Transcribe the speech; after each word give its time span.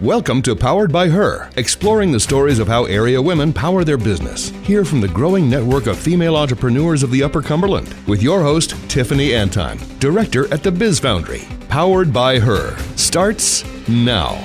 Welcome 0.00 0.40
to 0.42 0.56
Powered 0.56 0.90
by 0.90 1.10
Her, 1.10 1.50
exploring 1.58 2.10
the 2.10 2.18
stories 2.18 2.58
of 2.58 2.66
how 2.66 2.84
area 2.84 3.20
women 3.20 3.52
power 3.52 3.84
their 3.84 3.98
business. 3.98 4.48
Hear 4.62 4.82
from 4.82 5.02
the 5.02 5.08
growing 5.08 5.50
network 5.50 5.86
of 5.86 5.98
female 5.98 6.36
entrepreneurs 6.36 7.02
of 7.02 7.10
the 7.10 7.22
Upper 7.22 7.42
Cumberland 7.42 7.94
with 8.08 8.22
your 8.22 8.40
host, 8.40 8.70
Tiffany 8.88 9.34
Anton, 9.34 9.78
director 9.98 10.50
at 10.54 10.62
the 10.62 10.72
Biz 10.72 11.00
Foundry. 11.00 11.42
Powered 11.68 12.14
by 12.14 12.38
Her 12.38 12.78
starts 12.96 13.62
now. 13.90 14.36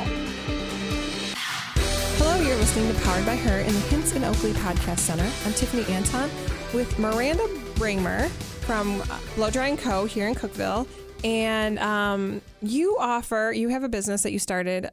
Hello, 2.18 2.36
you're 2.42 2.58
listening 2.58 2.94
to 2.94 3.02
Powered 3.04 3.26
by 3.26 3.38
Her 3.38 3.60
in 3.60 3.74
the 3.74 3.80
Hints 3.80 4.14
and 4.14 4.26
Oakley 4.26 4.52
Podcast 4.52 5.00
Center. 5.00 5.32
I'm 5.46 5.54
Tiffany 5.54 5.86
Anton 5.96 6.30
with 6.74 7.00
Miranda 7.00 7.48
Bringmer 7.76 8.28
from 8.66 9.02
Blow 9.38 9.50
Dry 9.50 9.74
& 9.76 9.78
Co. 9.78 10.04
here 10.04 10.28
in 10.28 10.36
Cookeville. 10.36 10.86
And 11.24 11.80
um, 11.80 12.42
you 12.62 12.98
offer, 13.00 13.54
you 13.56 13.70
have 13.70 13.84
a 13.84 13.90
business 13.90 14.24
that 14.24 14.34
you 14.34 14.40
started 14.40 14.90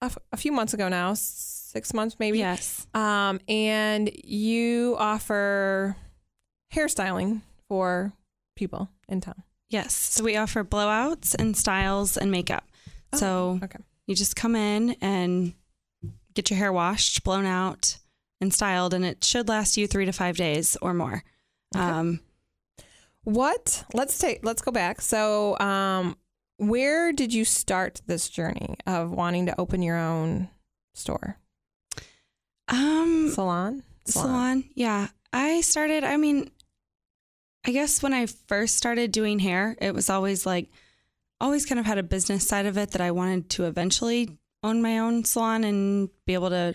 a, 0.00 0.06
a, 0.06 0.10
a 0.32 0.36
few 0.36 0.52
months 0.52 0.74
ago 0.74 0.88
now, 0.88 1.14
six 1.14 1.94
months 1.94 2.16
maybe. 2.18 2.38
Yes. 2.38 2.86
Um, 2.94 3.40
and 3.48 4.10
you 4.24 4.96
offer 4.98 5.96
hairstyling 6.74 7.42
for 7.68 8.12
people 8.56 8.88
in 9.08 9.20
town. 9.20 9.42
Yes. 9.70 9.94
So 9.94 10.24
we 10.24 10.36
offer 10.36 10.64
blowouts 10.64 11.34
and 11.38 11.56
styles 11.56 12.16
and 12.16 12.30
makeup. 12.30 12.64
so 13.14 13.60
okay. 13.62 13.78
you 14.06 14.14
just 14.14 14.36
come 14.36 14.56
in 14.56 14.96
and 15.00 15.54
get 16.34 16.50
your 16.50 16.58
hair 16.58 16.72
washed, 16.72 17.24
blown 17.24 17.44
out, 17.44 17.98
and 18.40 18.54
styled, 18.54 18.94
and 18.94 19.04
it 19.04 19.24
should 19.24 19.48
last 19.48 19.76
you 19.76 19.86
three 19.86 20.06
to 20.06 20.12
five 20.12 20.36
days 20.36 20.76
or 20.80 20.94
more. 20.94 21.24
Um, 21.74 22.20
What? 23.24 23.84
Let's 23.92 24.16
take. 24.18 24.44
Let's 24.44 24.62
go 24.62 24.72
back. 24.72 25.00
So, 25.02 25.58
um, 25.58 26.16
where 26.58 27.12
did 27.12 27.32
you 27.32 27.44
start 27.44 28.02
this 28.06 28.28
journey 28.28 28.76
of 28.86 29.10
wanting 29.10 29.46
to 29.46 29.60
open 29.60 29.82
your 29.82 29.96
own 29.96 30.48
store 30.94 31.38
um, 32.68 33.30
salon? 33.32 33.82
salon. 34.04 34.64
Yeah. 34.74 35.08
I 35.32 35.60
started, 35.62 36.04
I 36.04 36.16
mean, 36.16 36.50
I 37.66 37.70
guess 37.70 38.02
when 38.02 38.12
I 38.12 38.26
first 38.26 38.76
started 38.76 39.12
doing 39.12 39.38
hair, 39.38 39.76
it 39.80 39.94
was 39.94 40.10
always 40.10 40.44
like, 40.44 40.68
always 41.40 41.64
kind 41.64 41.78
of 41.78 41.86
had 41.86 41.98
a 41.98 42.02
business 42.02 42.46
side 42.46 42.66
of 42.66 42.76
it 42.76 42.90
that 42.90 43.00
I 43.00 43.10
wanted 43.10 43.48
to 43.50 43.64
eventually 43.64 44.38
own 44.62 44.82
my 44.82 44.98
own 44.98 45.24
salon 45.24 45.64
and 45.64 46.08
be 46.26 46.34
able 46.34 46.50
to 46.50 46.74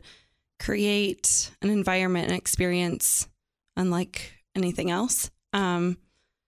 create 0.60 1.52
an 1.62 1.70
environment 1.70 2.30
and 2.30 2.38
experience 2.38 3.28
unlike 3.76 4.32
anything 4.56 4.90
else. 4.90 5.30
Um, 5.52 5.98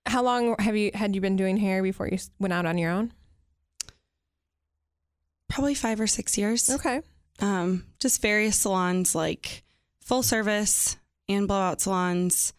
How 0.05 0.23
long 0.23 0.55
have 0.59 0.77
you 0.77 0.91
had 0.93 1.15
you 1.15 1.21
been 1.21 1.35
doing 1.35 1.57
hair 1.57 1.83
before 1.83 2.07
you 2.07 2.17
went 2.39 2.53
out 2.53 2.65
on 2.65 2.77
your 2.77 2.91
own? 2.91 3.11
Probably 5.55 5.73
five 5.73 6.01
or 6.01 6.07
six 6.07 6.37
years. 6.37 6.69
Okay. 6.69 6.99
um, 7.39 7.85
just 7.99 8.21
various 8.21 8.59
salons 8.59 9.15
like 9.15 9.63
full 10.01 10.21
service 10.21 10.97
and 11.29 11.47
blowout 11.47 11.79
salons, 11.81 12.53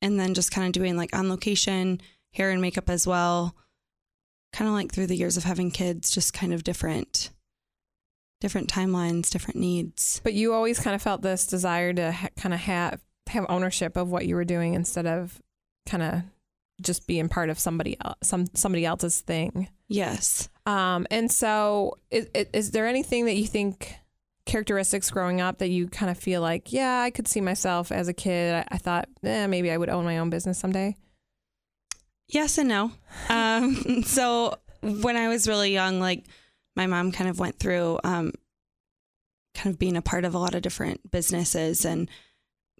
and 0.00 0.18
then 0.18 0.32
just 0.32 0.52
kind 0.52 0.66
of 0.66 0.72
doing 0.72 0.96
like 0.96 1.14
on 1.14 1.28
location 1.28 2.00
hair 2.32 2.50
and 2.50 2.60
makeup 2.62 2.88
as 2.88 3.06
well. 3.06 3.54
Kind 4.52 4.68
of 4.68 4.74
like 4.74 4.92
through 4.92 5.08
the 5.08 5.16
years 5.16 5.36
of 5.36 5.44
having 5.44 5.70
kids, 5.70 6.10
just 6.10 6.32
kind 6.32 6.54
of 6.54 6.62
different, 6.62 7.30
different 8.40 8.68
timelines, 8.68 9.28
different 9.28 9.58
needs. 9.58 10.20
But 10.22 10.34
you 10.34 10.54
always 10.54 10.78
kind 10.78 10.94
of 10.94 11.02
felt 11.02 11.22
this 11.22 11.46
desire 11.46 11.92
to 11.92 12.12
ha- 12.12 12.28
kind 12.36 12.54
of 12.54 12.60
have 12.60 13.02
have 13.26 13.46
ownership 13.48 13.96
of 13.96 14.08
what 14.08 14.24
you 14.24 14.36
were 14.36 14.44
doing 14.44 14.74
instead 14.74 15.06
of 15.06 15.42
kind 15.84 16.02
of 16.02 16.22
just 16.80 17.06
being 17.08 17.28
part 17.28 17.50
of 17.50 17.58
somebody 17.58 17.96
else, 18.02 18.16
some 18.22 18.46
somebody 18.54 18.86
else's 18.86 19.20
thing. 19.20 19.68
Yes. 19.88 20.48
Um, 20.66 21.06
and 21.10 21.30
so, 21.30 21.98
is, 22.10 22.28
is 22.34 22.72
there 22.72 22.86
anything 22.86 23.26
that 23.26 23.36
you 23.36 23.46
think 23.46 23.94
characteristics 24.46 25.10
growing 25.10 25.40
up 25.40 25.58
that 25.58 25.68
you 25.68 25.88
kind 25.88 26.10
of 26.10 26.16
feel 26.16 26.40
like, 26.40 26.72
yeah, 26.72 27.00
I 27.00 27.10
could 27.10 27.28
see 27.28 27.40
myself 27.40 27.92
as 27.92 28.08
a 28.08 28.14
kid. 28.14 28.54
I, 28.54 28.74
I 28.74 28.78
thought, 28.78 29.08
eh, 29.22 29.46
maybe 29.46 29.70
I 29.70 29.76
would 29.76 29.90
own 29.90 30.04
my 30.04 30.18
own 30.18 30.30
business 30.30 30.58
someday. 30.58 30.96
Yes 32.28 32.56
and 32.58 32.68
no. 32.68 32.92
Um, 33.28 34.02
so 34.04 34.56
when 34.82 35.16
I 35.16 35.28
was 35.28 35.48
really 35.48 35.72
young, 35.72 36.00
like 36.00 36.26
my 36.76 36.86
mom 36.86 37.10
kind 37.10 37.28
of 37.28 37.40
went 37.40 37.58
through 37.58 37.98
um, 38.04 38.32
kind 39.54 39.72
of 39.72 39.78
being 39.78 39.96
a 39.96 40.02
part 40.02 40.24
of 40.24 40.34
a 40.34 40.38
lot 40.38 40.54
of 40.54 40.62
different 40.62 41.10
businesses 41.10 41.84
and 41.84 42.08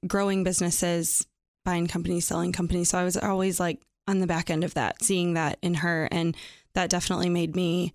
growing 0.07 0.45
businesses, 0.45 1.27
buying 1.65 1.87
companies, 1.87 2.27
selling 2.27 2.53
companies. 2.53 2.91
So 2.91 2.99
I 2.99 3.05
was 3.05 3.17
always 3.17 3.59
like 3.59 3.81
on 4.07 4.21
the 4.21 4.27
back 4.27 4.51
end 4.51 4.63
of 4.63 4.75
that, 4.75 5.03
seeing 5.03 5.35
that 5.35 5.59
in 5.63 5.75
her. 5.75 6.09
And 6.13 6.37
that 6.77 6.89
definitely 6.91 7.29
made 7.29 7.57
me 7.57 7.93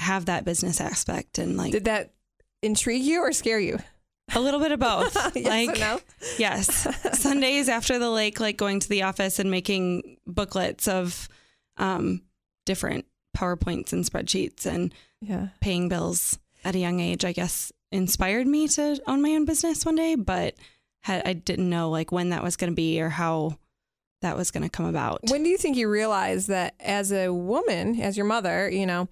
have 0.00 0.26
that 0.26 0.44
business 0.44 0.80
aspect 0.80 1.38
and 1.38 1.56
like 1.56 1.72
Did 1.72 1.86
that 1.86 2.12
intrigue 2.62 3.02
you 3.02 3.20
or 3.20 3.32
scare 3.32 3.58
you? 3.58 3.78
a 4.34 4.40
little 4.40 4.60
bit 4.60 4.72
of 4.72 4.78
both. 4.78 5.14
yes 5.36 5.46
like, 5.46 5.78
no? 5.80 5.98
Yes. 6.38 6.86
Sundays 7.18 7.68
after 7.70 7.98
the 7.98 8.10
lake, 8.10 8.40
like 8.40 8.56
going 8.58 8.78
to 8.80 8.88
the 8.88 9.02
office 9.04 9.38
and 9.38 9.50
making 9.50 10.18
booklets 10.26 10.86
of 10.86 11.28
um, 11.78 12.22
different 12.66 13.06
PowerPoints 13.36 13.92
and 13.94 14.04
spreadsheets 14.04 14.66
and 14.66 14.92
Yeah. 15.22 15.48
paying 15.60 15.88
bills 15.88 16.38
at 16.64 16.74
a 16.74 16.78
young 16.78 17.00
age, 17.00 17.24
I 17.24 17.32
guess 17.32 17.72
inspired 17.90 18.46
me 18.46 18.68
to 18.68 19.00
own 19.06 19.22
my 19.22 19.30
own 19.30 19.46
business 19.46 19.86
one 19.86 19.96
day, 19.96 20.14
but 20.14 20.54
had, 21.04 21.22
I 21.26 21.32
didn't 21.32 21.70
know 21.70 21.88
like 21.90 22.12
when 22.12 22.28
that 22.30 22.42
was 22.42 22.56
going 22.56 22.70
to 22.70 22.76
be 22.76 23.00
or 23.00 23.08
how 23.08 23.56
that 24.22 24.36
was 24.36 24.50
going 24.50 24.62
to 24.64 24.68
come 24.68 24.86
about. 24.86 25.20
When 25.30 25.42
do 25.42 25.48
you 25.48 25.56
think 25.56 25.76
you 25.76 25.88
realized 25.88 26.48
that 26.48 26.74
as 26.80 27.12
a 27.12 27.32
woman, 27.32 28.00
as 28.00 28.16
your 28.16 28.26
mother, 28.26 28.68
you 28.68 28.86
know, 28.86 29.08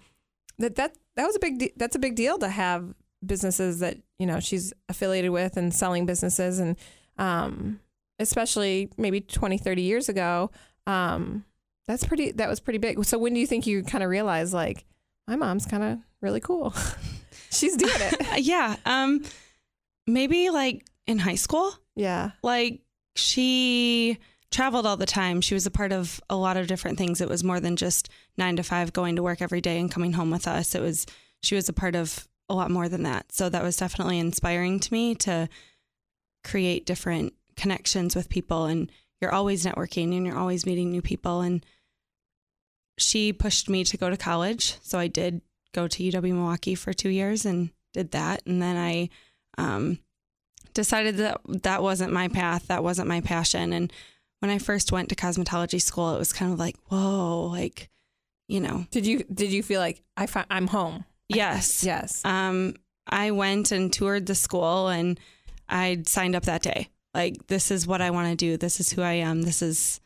that 0.59 0.77
that 0.77 0.97
that 1.17 1.27
was 1.27 1.37
a 1.37 1.39
big 1.39 1.59
de- 1.59 1.73
that's 1.77 1.97
a 1.97 1.99
big 2.01 2.15
deal 2.15 2.39
to 2.39 2.49
have 2.49 2.95
businesses 3.25 3.81
that 3.81 3.97
you 4.19 4.27
know 4.27 4.41
she's 4.41 4.73
affiliated 4.89 5.31
with 5.31 5.57
and 5.57 5.75
selling 5.75 6.07
businesses 6.07 6.59
and 6.59 6.77
um 7.19 7.81
especially 8.19 8.91
maybe 8.97 9.21
20 9.21 9.59
30 9.59 9.83
years 9.83 10.09
ago 10.09 10.51
um 10.87 11.45
that's 11.89 12.05
pretty 12.05 12.31
that 12.33 12.49
was 12.49 12.61
pretty 12.61 12.79
big 12.79 13.03
so 13.05 13.19
when 13.19 13.33
do 13.35 13.41
you 13.41 13.47
think 13.47 13.67
you 13.67 13.83
kind 13.83 14.05
of 14.05 14.11
realized 14.11 14.53
like 14.53 14.85
my 15.27 15.35
mom's 15.35 15.67
kind 15.67 15.83
of 15.83 15.99
really 16.21 16.41
cool 16.41 16.75
she's 17.51 17.77
doing 17.77 17.93
it 17.97 18.39
yeah. 18.45 18.77
Um, 18.85 19.25
maybe 20.07 20.51
like 20.51 20.85
in 21.07 21.19
high 21.19 21.35
school. 21.37 21.73
yeah 21.95 22.31
like 22.43 22.81
she 23.17 24.19
traveled 24.51 24.87
all 24.87 24.97
the 24.97 25.07
time. 25.07 25.41
She 25.41 25.55
was 25.55 25.67
a 25.67 25.71
part 25.71 25.93
of 25.93 26.21
a 26.31 26.37
lot 26.37 26.57
of 26.57 26.67
different 26.67 26.99
things. 26.99 27.21
It 27.21 27.29
was 27.29 27.45
more 27.45 27.61
than 27.61 27.77
just 27.77 28.09
nine 28.37 28.57
to 28.57 28.63
five 28.63 28.93
going 28.93 29.17
to 29.17 29.23
work 29.23 29.43
every 29.43 29.61
day 29.61 29.79
and 29.79 29.91
coming 29.91 30.13
home 30.13 30.31
with 30.31 30.47
us. 30.47 30.75
It 30.75 30.83
was, 30.83 31.07
she 31.43 31.55
was 31.55 31.69
a 31.69 31.73
part 31.73 31.95
of 31.95 32.27
a 32.49 32.55
lot 32.55 32.71
more 32.71 32.89
than 32.89 33.03
that. 33.03 33.33
So 33.33 33.49
that 33.49 33.63
was 33.63 33.77
definitely 33.77 34.19
inspiring 34.19 34.81
to 34.81 34.93
me 34.93 35.15
to 35.17 35.49
create 36.45 36.87
different 36.87 37.35
connections 37.57 38.15
with 38.15 38.29
people. 38.29 38.67
And 38.67 38.91
you're 39.21 39.35
always 39.35 39.65
networking 39.65 40.17
and 40.17 40.25
you're 40.27 40.39
always 40.39 40.67
meeting 40.67 40.91
new 40.91 41.03
people. 41.03 41.41
And 41.41 41.65
she 42.99 43.33
pushed 43.33 43.69
me 43.69 43.85
to 43.85 43.97
go 43.97 44.11
to 44.11 44.17
college. 44.17 44.77
So 44.83 44.99
I 44.99 45.09
did 45.09 45.41
go 45.73 45.89
to 45.89 46.03
UW 46.03 46.33
Milwaukee 46.33 46.75
for 46.75 46.93
two 46.93 47.11
years 47.11 47.45
and 47.45 47.71
did 47.93 48.13
that. 48.13 48.43
And 48.47 48.63
then 48.63 48.77
I, 48.77 49.09
um, 49.59 49.99
decided 50.77 51.17
that 51.17 51.41
that 51.47 51.83
wasn't 51.83 52.13
my 52.13 52.29
path, 52.29 52.69
that 52.69 52.85
wasn't 52.85 53.09
my 53.09 53.21
passion. 53.21 53.73
And 53.73 53.93
when 54.47 54.55
I 54.55 54.59
first 54.59 54.93
went 54.93 55.09
to 55.09 55.17
cosmetology 55.17 55.83
school, 55.83 56.15
it 56.15 56.19
was 56.19 56.33
kind 56.33 56.53
of 56.53 56.59
like, 56.61 56.77
whoa, 56.87 57.47
like, 57.47 57.91
you 58.47 58.61
know, 58.61 58.87
did 58.93 59.05
you 59.05 59.25
did 59.25 59.51
you 59.51 59.61
feel 59.61 59.81
like 59.81 60.05
i 60.17 60.27
fi- 60.27 60.47
i'm 60.49 60.69
home 60.69 61.05
yes. 61.29 61.83
yes 61.93 62.25
Um, 62.25 62.77
I 63.09 63.33
went 63.33 63.73
and 63.73 63.93
toured 63.93 64.27
the 64.27 64.35
school 64.37 64.89
and 64.89 65.19
I 65.69 66.03
signed 66.07 66.37
up 66.37 66.45
that 66.45 66.63
day. 66.63 66.89
Like, 67.15 67.47
this 67.49 67.71
is 67.71 67.87
what 67.87 68.01
I 68.01 68.11
want 68.11 68.31
to 68.31 68.37
do. 68.37 68.57
This 68.57 68.79
is 68.79 68.91
who 68.91 69.03
I 69.03 69.15
am. 69.15 69.43
This 69.43 69.63
is 69.63 70.01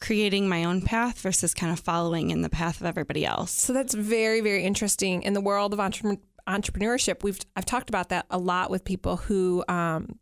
creating 0.00 0.48
my 0.48 0.64
own 0.64 0.80
path 0.80 1.20
versus 1.20 1.52
kind 1.52 1.72
of 1.72 1.80
following 1.80 2.30
in 2.30 2.42
the 2.42 2.48
path 2.48 2.80
of 2.80 2.86
everybody 2.86 3.26
else. 3.26 3.50
So 3.50 3.72
that's 3.72 3.94
very, 3.94 4.40
very 4.40 4.64
interesting 4.64 5.22
in 5.22 5.32
the 5.32 5.40
world 5.40 5.72
of 5.72 5.80
entre- 5.80 6.18
entrepreneurship. 6.46 7.22
We've 7.22 7.38
I've 7.56 7.66
talked 7.66 7.88
about 7.90 8.10
that 8.10 8.26
a 8.30 8.38
lot 8.38 8.70
with 8.70 8.84
people 8.84 9.16
who 9.16 9.64
um, 9.68 10.18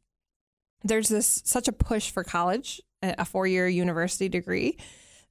there's 0.83 1.09
this 1.09 1.43
such 1.45 1.69
a 1.69 1.73
push 1.73 2.11
for 2.11 2.25
college, 2.25 2.81
a 3.19 3.25
four 3.25 3.47
year 3.47 3.69
university 3.69 4.29
degree, 4.29 4.77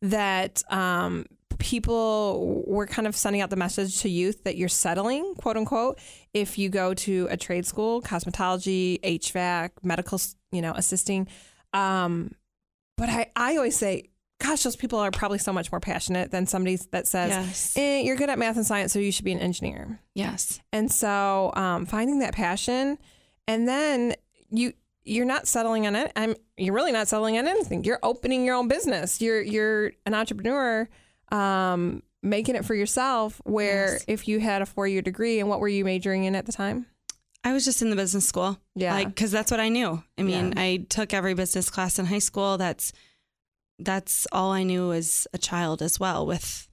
that 0.01 0.62
um, 0.72 1.25
people 1.57 2.63
were 2.68 2.86
kind 2.86 3.07
of 3.07 3.16
sending 3.16 3.42
out 3.42 3.50
the 3.50 3.56
message 3.56 4.01
to 4.01 4.10
youth 4.10 4.44
that 4.44 4.57
you're 4.57 4.69
settling, 4.69 5.36
quote 5.36 5.57
unquote, 5.57 6.00
if 6.33 6.57
you 6.57 6.69
go 6.69 6.94
to 6.94 7.27
a 7.30 7.38
trade 7.38 7.66
school, 7.66 8.01
cosmetology, 8.01 9.00
HVAC, 9.01 9.72
medical, 9.83 10.19
you 10.51 10.62
know, 10.62 10.74
assisting. 10.75 11.27
Um, 11.74 12.33
but 12.98 13.10
I, 13.10 13.31
I 13.36 13.56
always 13.57 13.75
say, 13.75 14.10
gosh, 14.39 14.63
those 14.63 14.75
people 14.75 15.00
are 15.00 15.12
probably 15.12 15.38
so 15.38 15.54
much 15.54 15.72
more 15.72 15.80
passionate 15.80 16.31
than 16.31 16.45
somebody 16.45 16.77
that 16.92 17.07
says, 17.07 17.30
Yes. 17.31 17.74
eh, 17.77 18.01
you're 18.01 18.18
good 18.18 18.30
at 18.30 18.38
math 18.38 18.57
and 18.57 18.66
science, 18.66 18.92
so 18.94 19.00
you 19.00 19.12
should 19.12 19.25
be 19.25 19.31
an 19.31 19.39
engineer. 19.39 20.00
Yes. 20.13 20.60
And 20.74 20.92
so 20.92 21.51
um, 21.56 21.86
finding 21.86 22.19
that 22.19 22.33
passion, 22.33 22.98
and 23.48 23.68
then 23.68 24.13
you 24.50 24.74
you're 25.06 25.25
not 25.25 25.48
settling 25.48 25.88
on 25.88 25.96
it. 25.96 26.12
I'm 26.16 26.36
you're 26.57 26.74
really 26.74 26.92
not 26.92 27.07
settling 27.07 27.38
on 27.38 27.48
anything. 27.48 27.84
You're 27.84 28.00
opening 28.04 28.44
your 28.46 28.56
own 28.56 28.68
business. 28.68 29.22
You're 29.22 29.42
you're 29.42 29.92
an 30.06 30.13
entrepreneur. 30.13 30.90
Um, 31.31 32.04
making 32.22 32.56
it 32.56 32.66
for 32.66 32.74
yourself. 32.75 33.40
Where 33.46 33.94
Yes. 33.94 34.06
if 34.07 34.28
you 34.28 34.40
had 34.40 34.62
a 34.62 34.66
four 34.66 34.88
year 34.88 35.02
degree, 35.02 35.40
and 35.40 35.48
what 35.50 35.60
were 35.60 35.68
you 35.68 35.86
majoring 35.86 36.24
in 36.24 36.36
at 36.36 36.46
the 36.46 36.52
time? 36.52 36.88
I 37.44 37.54
was 37.54 37.63
just 37.66 37.84
in 37.84 37.92
the 37.92 37.96
business 37.96 38.28
school. 38.28 38.57
Yeah. 38.75 38.94
Like, 38.94 39.16
cause 39.16 39.30
that's 39.30 39.52
what 39.52 39.60
I 39.60 39.69
knew. 39.69 40.02
I 40.18 40.24
mean, 40.24 40.54
Yeah. 40.56 40.62
I 40.62 40.86
took 40.90 41.13
every 41.13 41.36
business 41.36 41.69
class 41.69 42.00
in 42.00 42.08
high 42.08 42.18
school. 42.18 42.58
That's, 42.58 42.92
that's 43.78 44.25
all 44.31 44.51
I 44.51 44.63
knew 44.63 44.92
as 44.92 45.28
a 45.34 45.38
child 45.38 45.81
as 45.84 46.00
well 46.00 46.25
with, 46.25 46.68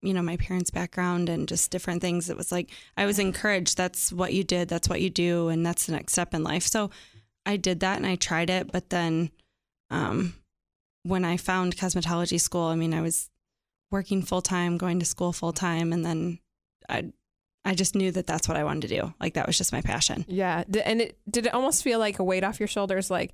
you 0.00 0.12
know, 0.12 0.22
my 0.22 0.36
parents' 0.38 0.70
background 0.70 1.28
and 1.28 1.46
just 1.46 1.70
different 1.70 2.00
things. 2.00 2.28
It 2.30 2.36
was 2.36 2.50
like, 2.50 2.70
I 2.96 3.06
was 3.06 3.20
encouraged. 3.20 3.76
That's 3.76 4.12
what 4.12 4.32
you 4.32 4.42
did. 4.42 4.68
That's 4.68 4.88
what 4.88 5.00
you 5.00 5.10
do. 5.10 5.48
And 5.48 5.64
that's 5.64 5.86
the 5.86 5.92
next 5.92 6.14
step 6.14 6.34
in 6.34 6.42
life. 6.42 6.64
So 6.66 6.90
I 7.44 7.56
did 7.56 7.80
that 7.80 7.96
and 7.96 8.06
I 8.06 8.16
tried 8.16 8.50
it. 8.50 8.70
But 8.70 8.90
then, 8.90 9.30
um, 9.90 10.34
when 11.02 11.24
I 11.24 11.36
found 11.36 11.76
cosmetology 11.76 12.40
school, 12.40 12.66
I 12.66 12.74
mean, 12.74 12.94
I 12.94 13.00
was 13.00 13.28
working 13.90 14.22
full 14.22 14.42
time, 14.42 14.78
going 14.78 14.98
to 15.00 15.06
school 15.06 15.32
full 15.32 15.52
time. 15.52 15.92
And 15.92 16.04
then 16.04 16.38
I, 16.88 17.12
I 17.64 17.74
just 17.74 17.94
knew 17.94 18.10
that 18.12 18.26
that's 18.26 18.48
what 18.48 18.56
I 18.56 18.64
wanted 18.64 18.88
to 18.88 19.00
do. 19.00 19.14
Like 19.20 19.34
that 19.34 19.46
was 19.46 19.58
just 19.58 19.72
my 19.72 19.82
passion. 19.82 20.24
Yeah, 20.28 20.64
and 20.84 21.00
it 21.00 21.18
did 21.30 21.46
it 21.46 21.54
almost 21.54 21.82
feel 21.82 21.98
like 21.98 22.18
a 22.18 22.24
weight 22.24 22.44
off 22.44 22.60
your 22.60 22.68
shoulders, 22.68 23.10
like. 23.10 23.32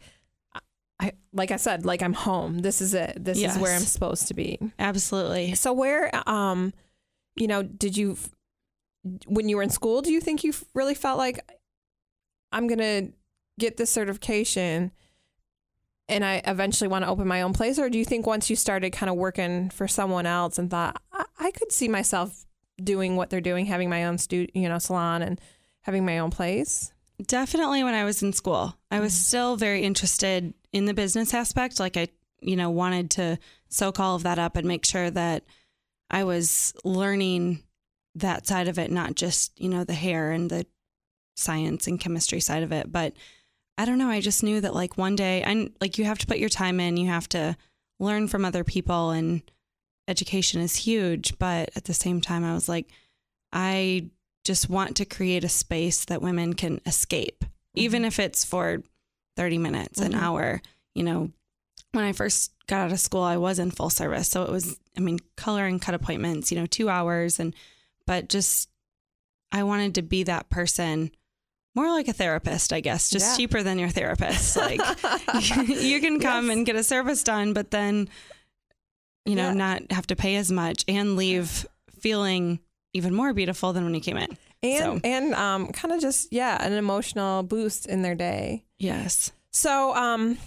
I, 1.00 1.12
like 1.32 1.52
I 1.52 1.56
said, 1.58 1.86
like 1.86 2.02
I'm 2.02 2.12
home. 2.12 2.58
This 2.58 2.80
is 2.80 2.92
it. 2.92 3.24
This 3.24 3.40
is 3.40 3.56
where 3.56 3.72
I'm 3.72 3.82
supposed 3.82 4.26
to 4.26 4.34
be. 4.34 4.58
Absolutely. 4.80 5.54
So 5.54 5.72
where, 5.72 6.10
um, 6.28 6.72
you 7.36 7.46
know, 7.46 7.62
did 7.62 7.96
you, 7.96 8.16
when 9.28 9.48
you 9.48 9.58
were 9.58 9.62
in 9.62 9.70
school, 9.70 10.02
do 10.02 10.10
you 10.10 10.20
think 10.20 10.42
you 10.42 10.52
really 10.74 10.96
felt 10.96 11.16
like 11.16 11.38
I'm 12.50 12.66
gonna 12.66 13.10
get 13.58 13.76
this 13.76 13.90
certification, 13.90 14.92
and 16.08 16.24
I 16.24 16.40
eventually 16.46 16.88
want 16.88 17.04
to 17.04 17.10
open 17.10 17.28
my 17.28 17.42
own 17.42 17.52
place, 17.52 17.78
or 17.78 17.90
do 17.90 17.98
you 17.98 18.04
think 18.04 18.26
once 18.26 18.48
you 18.48 18.56
started 18.56 18.90
kind 18.92 19.10
of 19.10 19.16
working 19.16 19.70
for 19.70 19.86
someone 19.86 20.26
else 20.26 20.58
and 20.58 20.70
thought 20.70 21.00
I, 21.12 21.24
I 21.38 21.50
could 21.50 21.72
see 21.72 21.88
myself 21.88 22.46
doing 22.82 23.16
what 23.16 23.28
they're 23.30 23.40
doing, 23.40 23.66
having 23.66 23.90
my 23.90 24.04
own 24.04 24.18
stu- 24.18 24.48
you 24.54 24.68
know, 24.68 24.78
salon 24.78 25.22
and 25.22 25.40
having 25.82 26.04
my 26.06 26.18
own 26.18 26.30
place? 26.30 26.92
Definitely 27.26 27.82
when 27.84 27.94
I 27.94 28.04
was 28.04 28.22
in 28.22 28.32
school, 28.32 28.76
I 28.90 29.00
was 29.00 29.12
Mhm. 29.12 29.16
still 29.24 29.56
very 29.56 29.82
interested 29.82 30.54
in 30.72 30.84
the 30.86 30.94
business 30.94 31.34
aspect. 31.34 31.80
Like 31.80 31.96
I, 31.96 32.08
you 32.40 32.54
know, 32.56 32.70
wanted 32.70 33.10
to 33.12 33.38
soak 33.68 33.98
all 33.98 34.14
of 34.14 34.22
that 34.22 34.38
up 34.38 34.56
and 34.56 34.66
make 34.68 34.86
sure 34.86 35.10
that 35.10 35.44
I 36.10 36.24
was 36.24 36.72
learning 36.84 37.62
that 38.14 38.46
side 38.46 38.68
of 38.68 38.78
it, 38.78 38.90
not 38.90 39.14
just, 39.14 39.58
you 39.60 39.68
know, 39.68 39.84
the 39.84 39.94
hair 39.94 40.30
and 40.30 40.48
the 40.48 40.64
science 41.36 41.86
and 41.86 42.00
chemistry 42.00 42.40
side 42.40 42.62
of 42.62 42.72
it. 42.72 42.90
But 42.90 43.14
I 43.78 43.84
don't 43.84 43.98
know. 43.98 44.10
I 44.10 44.20
just 44.20 44.42
knew 44.42 44.60
that 44.60 44.74
like 44.74 44.98
one 44.98 45.14
day, 45.14 45.44
I 45.44 45.70
like 45.80 45.98
you 45.98 46.04
have 46.04 46.18
to 46.18 46.26
put 46.26 46.38
your 46.38 46.48
time 46.48 46.80
in, 46.80 46.96
you 46.96 47.06
have 47.06 47.28
to 47.30 47.56
learn 48.00 48.26
from 48.26 48.44
other 48.44 48.64
people, 48.64 49.10
and 49.10 49.40
education 50.08 50.60
is 50.60 50.74
huge. 50.74 51.38
But 51.38 51.70
at 51.76 51.84
the 51.84 51.94
same 51.94 52.20
time, 52.20 52.44
I 52.44 52.54
was 52.54 52.68
like, 52.68 52.88
I 53.52 54.10
just 54.44 54.68
want 54.68 54.96
to 54.96 55.04
create 55.04 55.44
a 55.44 55.48
space 55.48 56.04
that 56.06 56.20
women 56.22 56.54
can 56.54 56.80
escape, 56.86 57.44
even 57.74 58.04
if 58.04 58.18
it's 58.18 58.44
for 58.44 58.82
30 59.36 59.58
minutes, 59.58 60.00
an 60.00 60.12
Mhm. 60.12 60.20
hour. 60.22 60.60
You 60.94 61.04
know, 61.04 61.30
when 61.92 62.04
I 62.04 62.12
first 62.12 62.52
got 62.66 62.80
out 62.80 62.92
of 62.92 62.98
school, 62.98 63.22
I 63.22 63.36
was 63.36 63.60
in 63.60 63.70
full 63.70 63.90
service. 63.90 64.28
So 64.28 64.42
it 64.42 64.50
was, 64.50 64.76
I 64.96 65.00
mean, 65.00 65.20
color 65.36 65.66
and 65.66 65.80
cut 65.80 65.94
appointments, 65.94 66.50
you 66.50 66.58
know, 66.58 66.66
two 66.66 66.88
hours. 66.88 67.38
And, 67.38 67.54
but 68.06 68.28
just, 68.28 68.68
I 69.52 69.62
wanted 69.62 69.94
to 69.94 70.02
be 70.02 70.24
that 70.24 70.50
person 70.50 71.12
more 71.78 71.90
like 71.90 72.08
a 72.08 72.12
therapist, 72.12 72.72
I 72.72 72.80
guess, 72.80 73.10
just 73.10 73.26
Yeah. 73.32 73.36
cheaper 73.36 73.62
than 73.62 73.78
your 73.78 73.88
therapist. 73.90 74.56
Like 74.56 74.80
you 75.68 76.00
can 76.00 76.18
come 76.20 76.46
Yes. 76.48 76.56
and 76.56 76.66
get 76.66 76.76
a 76.76 76.82
service 76.84 77.22
done, 77.22 77.52
but 77.52 77.70
then, 77.70 78.08
you 79.24 79.34
know, 79.36 79.48
Yeah. 79.48 79.54
not 79.54 79.92
have 79.92 80.06
to 80.08 80.16
pay 80.16 80.36
as 80.36 80.50
much 80.50 80.84
and 80.88 81.16
leave 81.16 81.66
feeling 82.00 82.60
even 82.94 83.14
more 83.14 83.32
beautiful 83.32 83.72
than 83.72 83.84
when 83.84 83.94
you 83.94 84.00
came 84.00 84.16
in. 84.16 84.36
and 84.62 84.78
So- 84.82 85.00
and 85.04 85.34
um, 85.34 85.68
kind 85.72 85.92
of 85.94 86.00
just 86.00 86.32
yeah, 86.32 86.62
an 86.64 86.72
emotional 86.72 87.42
boost 87.42 87.86
in 87.86 88.02
their 88.02 88.14
day. 88.14 88.64
Yes. 88.78 89.30
So, 89.52 89.94
um, 89.94 90.38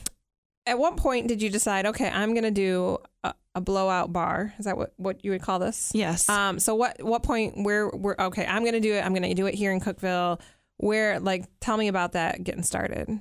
at 0.66 0.77
what 0.77 0.95
point 0.98 1.27
did 1.27 1.42
you 1.42 1.50
decide, 1.50 1.86
okay, 1.88 2.07
I'm 2.10 2.34
going 2.34 2.44
to 2.44 2.51
do 2.51 2.98
a, 3.24 3.34
a 3.56 3.62
blowout 3.62 4.13
bar? 4.13 4.54
Is 4.60 4.66
that 4.66 4.77
what, 4.77 4.94
what 4.98 5.25
you 5.25 5.31
would 5.31 5.42
call 5.42 5.60
this? 5.60 5.92
Yes. 5.94 6.30
Um, 6.30 6.60
so 6.60 6.75
what, 6.75 7.01
what 7.04 7.24
point 7.24 7.63
where 7.63 7.89
we're, 7.89 8.16
okay, 8.19 8.45
I'm 8.45 8.62
going 8.63 8.74
to 8.74 8.80
do 8.80 8.94
it. 8.94 9.04
I'm 9.04 9.13
going 9.13 9.24
to 9.27 9.34
do 9.34 9.48
it 9.48 9.56
here 9.56 9.72
in 9.72 9.80
Cookeville. 9.81 10.39
Where, 10.81 11.19
like, 11.19 11.45
tell 11.62 11.78
me 11.78 11.88
about 11.88 12.13
that 12.13 12.44
getting 12.44 12.63
started. 12.63 13.19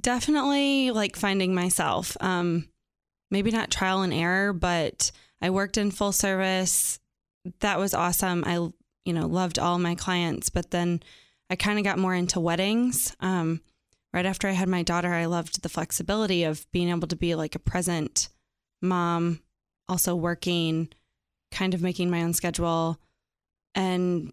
definitely 0.00 0.90
like 0.90 1.16
finding 1.16 1.54
myself. 1.54 2.16
Um 2.20 2.68
maybe 3.30 3.50
not 3.50 3.70
trial 3.70 4.02
and 4.02 4.12
error 4.12 4.52
but 4.52 5.10
i 5.40 5.50
worked 5.50 5.76
in 5.78 5.90
full 5.90 6.12
service. 6.12 6.98
That 7.60 7.78
was 7.78 7.94
awesome. 7.94 8.44
I 8.46 8.54
you 9.04 9.12
know 9.12 9.26
loved 9.26 9.58
all 9.58 9.78
my 9.78 9.94
clients 9.94 10.48
but 10.50 10.70
then 10.70 11.02
i 11.50 11.56
kind 11.56 11.78
of 11.78 11.84
got 11.84 11.98
more 11.98 12.14
into 12.14 12.40
weddings. 12.40 13.16
Um 13.20 13.60
right 14.14 14.26
after 14.26 14.48
i 14.48 14.52
had 14.52 14.68
my 14.68 14.82
daughter 14.82 15.12
i 15.12 15.24
loved 15.26 15.62
the 15.62 15.68
flexibility 15.68 16.44
of 16.44 16.70
being 16.72 16.88
able 16.90 17.08
to 17.08 17.16
be 17.16 17.34
like 17.34 17.54
a 17.54 17.58
present 17.58 18.28
mom 18.80 19.40
also 19.88 20.14
working 20.14 20.88
kind 21.50 21.74
of 21.74 21.82
making 21.82 22.10
my 22.10 22.22
own 22.22 22.32
schedule. 22.32 22.98
And 23.74 24.32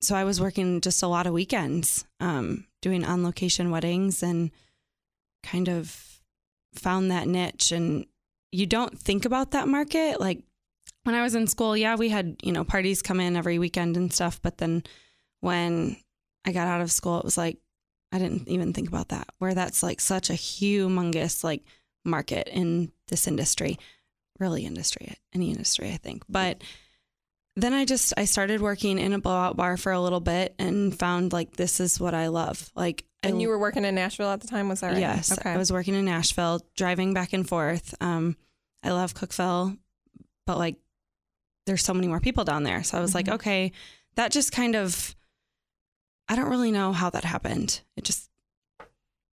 so 0.00 0.14
i 0.14 0.24
was 0.24 0.40
working 0.40 0.80
just 0.80 1.02
a 1.02 1.08
lot 1.08 1.26
of 1.26 1.32
weekends 1.32 2.04
um 2.20 2.66
doing 2.80 3.04
on 3.04 3.24
location 3.24 3.70
weddings 3.70 4.22
and 4.22 4.50
kind 5.42 5.68
of 5.68 6.20
found 6.74 7.10
that 7.10 7.28
niche. 7.28 7.72
And 7.72 8.06
you 8.52 8.66
don't 8.66 8.98
think 8.98 9.24
about 9.24 9.52
that 9.52 9.68
market. 9.68 10.20
Like 10.20 10.42
when 11.04 11.14
i 11.14 11.22
was 11.22 11.34
in 11.34 11.46
school 11.46 11.76
yeah 11.76 11.96
we 11.96 12.08
had 12.10 12.36
you 12.42 12.52
know 12.52 12.64
parties 12.64 13.02
come 13.02 13.20
in 13.20 13.36
every 13.36 13.58
weekend 13.58 13.96
and 13.96 14.12
stuff. 14.12 14.40
But 14.42 14.58
then 14.58 14.84
when 15.40 15.96
i 16.44 16.52
got 16.52 16.66
out 16.66 16.80
of 16.80 16.90
school 16.90 17.18
it 17.18 17.24
was 17.24 17.38
like 17.38 17.58
i 18.12 18.18
didn't 18.18 18.48
even 18.48 18.72
think 18.72 18.88
about 18.88 19.10
that 19.10 19.28
where 19.38 19.54
that's 19.54 19.82
like 19.82 20.00
such 20.00 20.30
a 20.30 20.34
humongous 20.34 21.44
like 21.44 21.62
market 22.04 22.48
in 22.48 22.92
this 23.08 23.26
industry. 23.26 23.78
Really 24.38 24.64
industry 24.64 25.16
any 25.34 25.50
industry 25.50 25.90
i 25.90 25.96
think. 25.96 26.22
But 26.28 26.62
then 27.60 27.74
i 27.74 27.84
just 27.84 28.14
i 28.16 28.24
started 28.24 28.60
working 28.60 28.98
in 28.98 29.12
a 29.12 29.18
blowout 29.18 29.56
bar 29.56 29.76
for 29.76 29.92
a 29.92 30.00
little 30.00 30.20
bit 30.20 30.54
and 30.58 30.98
found 30.98 31.32
like 31.32 31.56
this 31.56 31.80
is 31.80 31.98
what 32.00 32.14
i 32.14 32.28
love 32.28 32.70
like 32.74 33.04
I 33.22 33.28
And 33.28 33.42
you 33.42 33.48
were 33.48 33.58
working 33.58 33.84
in 33.84 33.96
Nashville 33.96 34.30
at 34.30 34.40
the 34.40 34.46
time, 34.46 34.68
was 34.68 34.78
that 34.78 34.92
right? 34.92 35.00
Yes, 35.00 35.32
Okay. 35.32 35.50
I 35.50 35.56
was 35.56 35.72
working 35.72 35.94
in 35.94 36.04
Nashville, 36.04 36.60
driving 36.76 37.14
back 37.14 37.32
and 37.32 37.46
forth. 37.48 37.92
Um, 38.00 38.36
I 38.84 38.90
love 38.92 39.12
Cookeville, 39.12 39.76
but 40.46 40.56
like, 40.56 40.76
there's 41.66 41.82
so 41.82 41.92
many 41.92 42.06
more 42.06 42.20
people 42.20 42.44
down 42.44 42.62
there. 42.62 42.84
So 42.84 42.96
I 42.96 43.00
was 43.00 43.16
like, 43.16 43.26
Mhm. 43.26 43.32
okay, 43.34 43.72
that 44.14 44.30
just 44.30 44.52
kind 44.52 44.76
of, 44.76 45.16
I 46.28 46.36
don't 46.36 46.48
really 46.48 46.70
know 46.70 46.92
how 46.92 47.10
that 47.10 47.24
happened. 47.24 47.80
It 47.96 48.04
just 48.04 48.30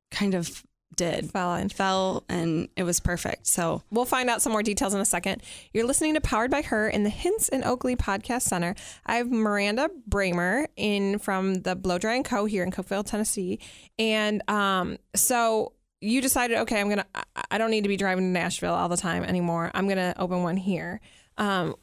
kind 0.09 0.33
of 0.33 0.63
did 0.95 1.31
Fell 1.31 1.53
and 1.53 1.71
fell, 1.71 2.23
and 2.29 2.67
it 2.75 2.83
was 2.83 2.99
perfect. 2.99 3.47
So 3.47 3.83
We'll 3.91 4.05
find 4.05 4.29
out 4.29 4.41
some 4.41 4.51
more 4.51 4.63
details 4.63 4.93
in 4.93 4.99
a 4.99 5.05
second. 5.05 5.41
You're 5.73 5.85
listening 5.85 6.13
to 6.15 6.21
Powered 6.21 6.51
by 6.51 6.61
Her 6.61 6.87
in 6.87 7.03
the 7.03 7.09
Hints 7.09 7.49
in 7.49 7.63
Oakley 7.63 7.95
Podcast 7.95 8.43
Center. 8.43 8.75
I 9.05 9.15
have 9.15 9.29
Miranda 9.31 9.89
Bramer 10.09 10.67
in 10.75 11.19
from 11.19 11.55
the 11.55 11.75
Blow 11.75 11.97
Dry 11.97 12.15
and 12.15 12.25
Co. 12.25 12.45
here 12.45 12.63
in 12.63 12.71
Cookeville, 12.71 13.05
Tennessee, 13.05 13.59
and 13.99 14.41
um, 14.49 14.97
so 15.15 15.73
you 16.01 16.21
decided, 16.21 16.57
okay, 16.59 16.79
I'm 16.79 16.89
gonna. 16.89 17.05
I- 17.13 17.23
I 17.51 17.57
don't 17.57 17.69
need 17.71 17.83
to 17.83 17.89
be 17.89 17.95
driving 17.97 18.25
to 18.25 18.31
Nashville 18.31 18.73
all 18.73 18.89
the 18.89 18.97
time 18.97 19.23
anymore. 19.23 19.69
I'm 19.73 19.87
gonna 19.87 20.13
open 20.17 20.41
one 20.43 20.57
here. 20.57 20.99
Um, 21.37 21.75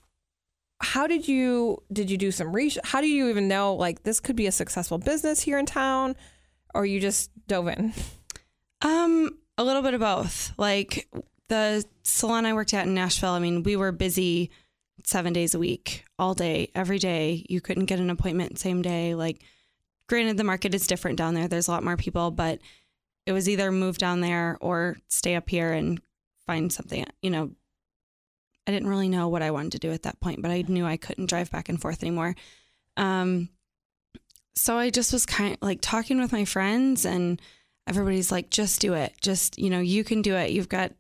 how 0.81 1.07
did 1.07 1.29
you 1.29 1.83
did 1.93 2.11
you 2.11 2.19
do 2.19 2.31
some 2.33 2.55
research? 2.55 2.83
How 2.85 3.01
do 3.01 3.07
you 3.07 3.29
even 3.29 3.47
know 3.49 3.75
like 3.75 4.03
this 4.03 4.19
could 4.19 4.35
be 4.37 4.47
a 4.47 4.53
successful 4.53 4.99
business 4.99 5.41
here 5.41 5.59
in 5.59 5.67
town, 5.67 6.17
or 6.75 6.85
you 6.85 7.01
just 7.01 7.31
dove 7.47 7.69
in? 7.69 7.93
Um, 8.83 9.39
a 9.59 9.65
little 9.65 9.83
bit 9.83 9.95
of 9.95 10.01
both. 10.01 10.53
Like 10.59 11.09
the 11.49 11.85
salon 12.03 12.47
I 12.47 12.55
worked 12.55 12.75
at 12.75 12.87
in 12.87 12.95
Nashville, 12.95 13.31
I 13.31 13.39
mean, 13.39 13.63
we 13.63 13.77
were 13.77 13.93
busy 13.93 14.51
seven 15.05 15.33
days 15.33 15.55
a 15.55 15.59
week, 15.59 16.05
all 16.19 16.35
day, 16.35 16.71
every 16.75 16.99
day. 16.99 17.45
You 17.49 17.61
couldn't 17.61 17.87
get 17.87 18.01
an 18.01 18.11
appointment 18.11 18.59
same 18.59 18.83
day. 18.83 19.15
Like, 19.15 19.43
granted, 20.09 20.37
the 20.37 20.45
market 20.45 20.75
is 20.75 20.87
different 20.87 21.19
down 21.19 21.35
there. 21.35 21.49
There's 21.49 21.69
a 21.69 21.71
lot 21.71 21.85
more 21.85 21.97
people, 21.97 22.31
but 22.31 22.61
it 23.27 23.33
was 23.33 23.49
either 23.49 23.71
move 23.71 23.99
down 23.99 24.21
there 24.21 24.59
or 24.61 24.97
stay 25.09 25.37
up 25.37 25.49
here 25.49 25.73
and 25.73 26.01
find 26.47 26.73
something. 26.73 27.05
You 27.21 27.31
know, 27.31 27.51
I 28.67 28.73
didn't 28.73 28.89
really 28.89 29.09
know 29.09 29.29
what 29.29 29.43
I 29.43 29.51
wanted 29.51 29.73
to 29.73 29.79
do 29.79 29.93
at 29.93 30.03
that 30.05 30.21
point, 30.21 30.43
but 30.43 30.51
I 30.51 30.65
knew 30.67 30.87
I 30.87 30.97
couldn't 30.97 31.29
drive 31.29 31.51
back 31.51 31.69
and 31.69 31.81
forth 31.81 32.03
anymore. 32.03 32.35
Um, 32.97 33.49
so 34.55 34.77
I 34.77 34.91
just 34.91 35.13
was 35.13 35.27
kind 35.27 35.55
of 35.55 35.63
like 35.63 35.81
talking 35.81 36.21
with 36.21 36.33
my 36.33 36.45
friends 36.45 37.05
and 37.05 37.41
everybody's 37.87 38.31
like, 38.33 38.51
just 38.51 38.81
do 38.81 38.95
it. 38.95 39.13
Just, 39.21 39.59
you 39.59 39.71
know, 39.71 39.81
you 39.81 40.05
can 40.05 40.23
do 40.23 40.35
it. 40.37 40.51
You've 40.51 40.69
got 40.69 40.93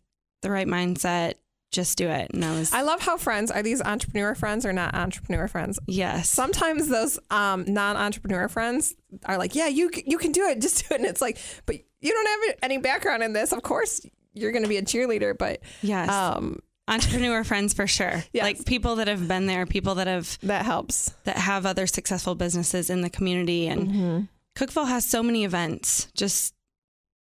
the 0.43 0.51
right 0.51 0.67
mindset. 0.67 1.35
Just 1.71 1.97
do 1.97 2.09
it. 2.09 2.31
And 2.35 2.45
I 2.45 2.59
was, 2.59 2.73
I 2.73 2.83
love 2.83 3.01
how 3.01 3.17
friends 3.17 3.51
are 3.51 3.63
these 3.63 3.81
entrepreneur 3.81 4.35
friends 4.35 4.67
or 4.67 4.73
not 4.75 4.95
entrepreneur 4.95 5.49
friends. 5.49 5.79
yes. 5.87 6.29
sometimes 6.29 6.89
those 6.89 7.19
um, 7.31 7.65
non-entrepreneur 7.67 8.47
friends 8.49 8.95
are 9.25 9.39
like, 9.39 9.55
"Yeah, 9.55 9.69
you 9.69 9.91
you 10.05 10.19
can 10.19 10.33
do 10.33 10.45
it. 10.49 10.61
Just 10.61 10.87
do 10.87 10.95
it." 10.95 10.99
And 11.01 11.07
it's 11.09 11.23
like, 11.23 11.39
"But 11.65 11.77
you 12.03 12.13
don't 12.13 12.27
have 12.51 12.59
any 12.63 12.77
background 12.77 13.23
in 13.23 13.33
this. 13.33 13.53
Of 13.53 13.63
course, 13.63 14.05
you're 14.35 14.53
going 14.53 14.65
to 14.65 14.69
be 14.69 14.77
a 14.77 14.83
cheerleader." 14.83 15.37
But 15.39 15.61
yes. 15.81 16.11
um, 16.11 16.61
entrepreneur 16.89 17.43
friends 17.43 17.73
for 17.73 17.87
sure. 17.87 18.23
Yes. 18.35 18.43
Like 18.45 18.67
people 18.67 18.97
that 18.97 19.09
have 19.09 19.27
been 19.27 19.47
there, 19.47 19.65
people 19.65 19.95
that 19.95 20.09
have 20.09 20.39
That 20.43 20.67
helps. 20.67 21.09
that 21.25 21.39
have 21.39 21.65
other 21.65 21.87
successful 21.87 22.35
businesses 22.35 22.91
in 22.91 23.01
the 23.01 23.09
community 23.09 23.67
and 23.69 23.89
Mm-hmm. 23.89 24.21
Cookeville 24.57 24.89
has 24.89 25.07
so 25.07 25.23
many 25.23 25.45
events, 25.47 26.09
just 26.15 26.53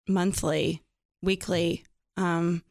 monthly, 0.07 0.83
weekly. 1.21 1.83
Um, 2.17 2.63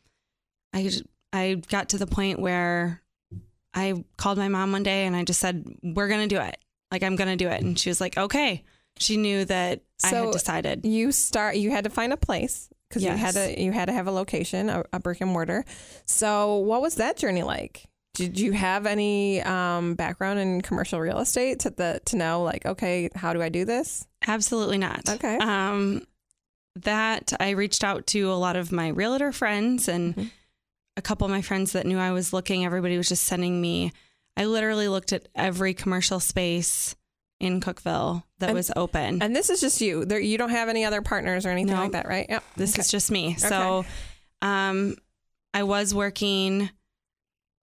I 0.73 0.83
just- 0.85 1.05
I 1.33 1.55
got 1.69 1.91
to 1.91 1.99
the 1.99 2.07
point 2.07 2.39
where 2.39 3.03
I 3.75 4.05
called 4.17 4.39
my 4.39 4.49
mom 4.49 4.73
one 4.73 4.83
day 4.83 5.07
and 5.07 5.15
I 5.15 5.25
just 5.25 5.41
said, 5.41 5.65
"We're 5.83 6.09
gonna 6.09 6.27
do 6.29 6.41
it. 6.41 6.57
Like 6.91 7.03
I'm 7.03 7.17
gonna 7.17 7.37
do 7.37 7.49
it." 7.49 7.61
And 7.63 7.79
she 7.79 7.91
was 7.91 8.01
like, 8.01 8.17
"Okay." 8.17 8.65
She 8.99 9.19
knew 9.19 9.45
that 9.45 9.83
I 10.03 10.09
had 10.25 10.33
decided. 10.33 10.87
You 10.87 11.13
start. 11.13 11.57
You 11.57 11.71
had 11.71 11.85
to 11.85 11.91
find 11.91 12.13
a 12.13 12.17
place 12.17 12.71
because 12.89 13.03
you 13.13 13.19
had 13.19 13.35
to. 13.35 13.63
You 13.63 13.73
had 13.73 13.87
to 13.87 13.93
have 13.93 14.07
a 14.07 14.11
location, 14.11 14.71
a, 14.71 14.85
a 14.95 14.99
brick 15.01 15.21
and 15.21 15.31
mortar. 15.31 15.65
So, 16.07 16.57
what 16.57 16.81
was 16.81 16.95
that 16.95 17.19
journey 17.19 17.43
like? 17.43 17.85
Did 18.15 18.41
you 18.41 18.53
have 18.53 18.87
any 18.87 19.43
um, 19.43 19.95
background 19.95 20.39
in 20.39 20.63
commercial 20.63 20.99
real 21.01 21.19
estate 21.19 21.61
to 21.61 21.71
the 21.71 22.01
to 22.07 22.17
know 22.17 22.43
like, 22.43 22.65
okay, 22.65 23.11
how 23.15 23.35
do 23.35 23.43
I 23.43 23.51
do 23.51 23.67
this? 23.67 24.07
Absolutely 24.27 24.79
not. 24.79 25.07
Okay. 25.07 25.37
Um, 25.37 26.07
that 26.85 27.33
I 27.41 27.51
reached 27.51 27.83
out 27.85 28.07
to 28.09 28.31
a 28.31 28.35
lot 28.35 28.57
of 28.57 28.73
my 28.73 28.89
realtor 28.89 29.33
friends 29.33 29.89
and 29.89 30.15
Mhm. 30.15 30.31
a 30.97 31.03
couple 31.03 31.25
of 31.25 31.31
my 31.31 31.43
friends 31.43 31.73
that 31.73 31.87
knew 31.87 31.99
I 31.99 32.13
was 32.13 32.33
looking. 32.33 32.65
Everybody 32.65 32.97
was 32.97 33.09
just 33.09 33.25
sending 33.25 33.61
me. 33.61 33.93
I 34.37 34.45
literally 34.45 34.89
looked 34.89 35.13
at 35.13 35.29
every 35.35 35.73
commercial 35.75 36.21
space 36.21 36.95
in 37.41 37.61
Cookeville 37.61 38.25
that 38.39 38.51
And- 38.51 38.57
was 38.57 38.71
open. 38.77 39.23
And 39.23 39.35
this 39.37 39.51
is 39.51 39.61
just 39.61 39.81
you. 39.81 40.05
There, 40.05 40.19
you 40.21 40.39
don't 40.39 40.51
have 40.51 40.69
any 40.69 40.85
other 40.85 41.03
partners 41.03 41.45
or 41.45 41.51
anything 41.51 41.75
No. 41.75 41.83
like 41.83 41.93
that, 41.93 42.07
right? 42.09 42.27
Yep. 42.29 42.45
this 42.57 42.73
Okay. 42.75 42.81
is 42.81 42.91
just 42.91 43.11
me. 43.11 43.35
So, 43.37 43.85
um, 44.43 44.97
I 45.55 45.63
was 45.63 45.95
working 45.95 46.71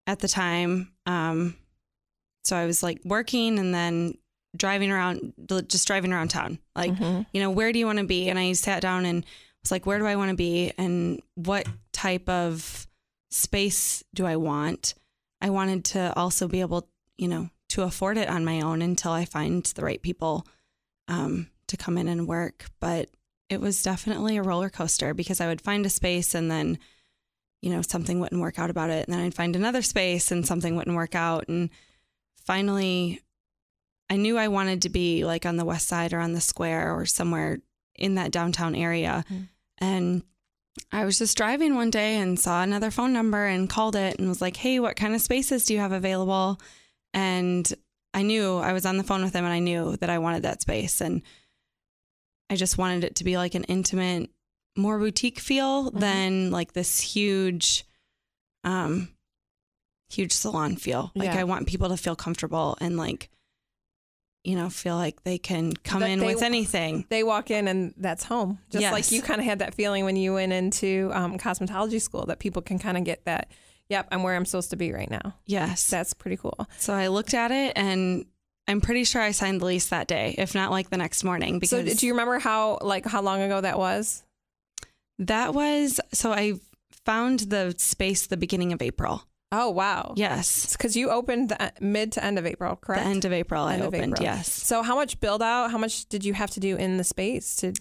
at 0.08 0.20
the 0.20 0.28
time. 0.28 0.94
Um, 1.06 1.56
so 2.44 2.56
I 2.58 2.66
was 2.66 2.84
like 2.84 3.00
working 3.06 3.58
and 3.60 3.74
then 3.74 4.18
driving 4.56 4.92
around, 4.92 5.34
just 5.68 5.88
driving 5.88 6.14
around 6.14 6.30
town. 6.30 6.60
Like, 6.76 6.94
Mhm. 6.94 7.26
you 7.34 7.42
know, 7.42 7.50
where 7.50 7.72
do 7.74 7.80
you 7.80 7.86
want 7.86 8.00
to 8.00 8.06
be? 8.06 8.30
And 8.30 8.38
I 8.38 8.54
sat 8.54 8.82
down 8.82 9.06
and 9.06 9.26
was 9.64 9.72
like, 9.72 9.86
where 9.86 10.00
do 10.00 10.06
I 10.06 10.16
want 10.16 10.30
to 10.30 10.36
be? 10.36 10.72
And 10.78 11.22
what 11.36 11.68
type 11.92 12.30
of 12.30 12.88
space 13.32 14.04
do 14.14 14.26
I 14.26 14.36
want? 14.36 14.94
I 15.42 15.50
wanted 15.50 15.86
to 15.86 16.14
also 16.16 16.48
be 16.48 16.62
able, 16.62 16.88
you 17.18 17.28
know, 17.28 17.50
to 17.70 17.82
afford 17.82 18.18
it 18.18 18.30
on 18.30 18.46
my 18.46 18.62
own 18.62 18.82
until 18.82 19.12
I 19.12 19.26
find 19.26 19.64
the 19.66 19.84
right 19.84 20.02
people 20.02 20.46
um, 21.08 21.50
to 21.68 21.76
come 21.78 21.98
in 21.98 22.08
and 22.08 22.28
work. 22.28 22.66
But 22.80 23.10
it 23.50 23.60
was 23.60 23.82
definitely 23.82 24.38
a 24.38 24.44
roller 24.44 24.70
coaster 24.70 25.14
because 25.14 25.42
I 25.42 25.48
would 25.48 25.62
find 25.62 25.86
a 25.86 25.90
space 25.90 26.36
and 26.36 26.50
then, 26.52 26.78
you 27.62 27.70
know, 27.72 27.82
something 27.82 28.20
wouldn't 28.20 28.42
work 28.42 28.60
out 28.60 28.70
about 28.70 28.90
it. 28.90 29.08
And 29.08 29.14
then 29.14 29.24
I'd 29.26 29.34
find 29.34 29.56
another 29.56 29.82
space 29.82 30.32
and 30.32 30.46
something 30.46 30.76
wouldn't 30.76 30.96
work 30.96 31.16
out. 31.16 31.48
And 31.48 31.70
finally, 32.46 33.22
I 34.14 34.18
knew 34.18 34.38
I 34.38 34.48
wanted 34.48 34.84
to 34.84 34.90
be 34.90 35.26
like 35.26 35.44
on 35.46 35.58
the 35.58 35.66
west 35.66 35.88
side 35.88 36.14
or 36.14 36.20
on 36.20 36.34
the 36.34 36.42
square 36.42 36.94
or 36.96 37.06
somewhere 37.08 37.58
in 37.96 38.14
that 38.16 38.32
downtown 38.32 38.76
area. 38.76 39.26
Mhm. 39.28 39.50
And 39.80 40.24
I 40.92 41.06
was 41.06 41.18
just 41.18 41.36
driving 41.36 41.74
one 41.76 41.90
day 41.90 42.18
and 42.18 42.40
saw 42.40 42.62
another 42.62 42.92
phone 42.92 43.12
number 43.12 43.46
and 43.48 43.68
called 43.70 43.96
it 43.96 44.20
and 44.20 44.30
was 44.30 44.40
like, 44.42 44.56
hey, 44.58 44.80
what 44.80 44.96
kind 44.96 45.16
of 45.16 45.22
spaces 45.22 45.66
do 45.66 45.74
you 45.74 45.80
have 45.80 45.92
available? 45.92 46.60
And 47.14 47.72
I 48.14 48.22
knew 48.22 48.58
I 48.58 48.74
was 48.74 48.86
on 48.86 48.98
the 48.98 49.04
phone 49.04 49.24
with 49.24 49.34
him 49.36 49.46
and 49.46 49.54
I 49.54 49.60
knew 49.60 49.98
that 49.98 50.10
I 50.12 50.20
wanted 50.20 50.44
that 50.44 50.62
space. 50.62 51.02
And 51.02 51.24
I 52.52 52.56
just 52.56 52.78
wanted 52.78 53.04
it 53.04 53.16
to 53.16 53.24
be 53.24 53.36
like 53.38 53.56
an 53.56 53.64
intimate, 53.64 54.30
more 54.78 55.00
boutique 55.00 55.40
feel 55.40 55.90
Mhm. 55.92 56.00
than 56.00 56.52
like 56.52 56.74
this 56.74 57.00
huge, 57.00 57.84
um, 58.64 59.10
huge 60.10 60.34
salon 60.34 60.76
feel. 60.76 61.12
Like 61.16 61.34
Yeah. 61.34 61.40
I 61.40 61.44
want 61.46 61.68
people 61.68 61.90
to 61.90 61.98
feel 61.98 62.16
comfortable 62.16 62.78
and 62.80 62.96
like, 62.96 63.32
you 64.44 64.56
know, 64.56 64.70
feel 64.70 64.96
like 64.96 65.24
they 65.24 65.38
can 65.38 65.74
come 65.74 66.02
That 66.02 66.10
in 66.10 66.20
they- 66.20 66.26
with 66.34 66.44
anything. 66.44 67.06
They 67.10 67.24
walk 67.24 67.50
in 67.52 67.68
and 67.68 67.94
that's 67.98 68.24
home. 68.24 68.60
Just 68.70 68.92
like 68.92 69.12
you 69.12 69.22
kind 69.22 69.40
of 69.40 69.46
had 69.46 69.60
that 69.60 69.74
feeling 69.74 70.04
when 70.06 70.16
you 70.16 70.34
went 70.34 70.52
into 70.54 71.10
um, 71.14 71.38
cosmetology 71.38 72.02
school 72.02 72.26
that 72.26 72.40
people 72.40 72.62
can 72.62 72.78
kind 72.80 72.98
of 72.98 73.04
get 73.04 73.24
that. 73.26 73.50
Yep, 73.90 74.08
I'm 74.12 74.24
where 74.24 74.36
I'm 74.36 74.46
supposed 74.46 74.70
to 74.72 74.76
be 74.76 74.92
right 74.92 75.10
now. 75.10 75.36
Yes. 75.46 75.90
That's 75.90 76.14
pretty 76.14 76.38
cool. 76.38 76.68
So 76.78 76.94
I 76.94 77.08
looked 77.08 77.34
at 77.34 77.52
it 77.52 77.74
and 77.76 78.26
I'm 78.68 78.82
pretty 78.82 79.04
sure 79.04 79.22
I 79.22 79.32
signed 79.32 79.62
the 79.62 79.66
lease 79.66 79.88
that 79.90 80.08
day, 80.08 80.36
if 80.38 80.56
not 80.56 80.72
like 80.72 80.90
the 80.90 80.98
next 80.98 81.24
morning. 81.24 81.60
Because 81.60 81.92
so, 81.92 82.00
do 82.00 82.08
you 82.08 82.14
remember 82.14 82.40
how 82.40 82.80
like 82.82 83.06
how 83.06 83.22
long 83.22 83.42
ago 83.42 83.62
that 83.62 83.78
was? 83.78 84.24
that 85.20 85.54
was 85.54 86.00
so 86.12 86.32
I 86.32 86.60
found 87.06 87.42
the 87.42 87.76
space 87.78 88.28
the 88.28 88.38
beginning 88.38 88.74
of 88.74 88.82
April. 88.82 89.24
Oh 89.56 89.70
wow. 89.70 90.14
Yes. 90.18 90.72
because 90.76 90.98
you 90.98 91.10
opened 91.12 91.50
the 91.50 91.72
mid 91.80 92.12
to 92.14 92.26
end 92.26 92.40
of 92.40 92.46
April, 92.48 92.76
correct? 92.76 93.04
The 93.04 93.10
end 93.10 93.24
of 93.26 93.32
April 93.32 93.68
End 93.68 93.84
I 93.84 93.86
of 93.86 93.94
opened, 93.94 94.14
April. 94.16 94.24
yes. 94.26 94.52
So 94.52 94.82
how 94.82 94.96
much 94.96 95.20
build 95.20 95.44
out? 95.44 95.70
How 95.70 95.78
much 95.78 96.08
did 96.08 96.26
you 96.26 96.34
have 96.34 96.50
to 96.52 96.60
do 96.60 96.76
in 96.76 96.98
the 96.98 97.04
space 97.04 97.56
to 97.58 97.74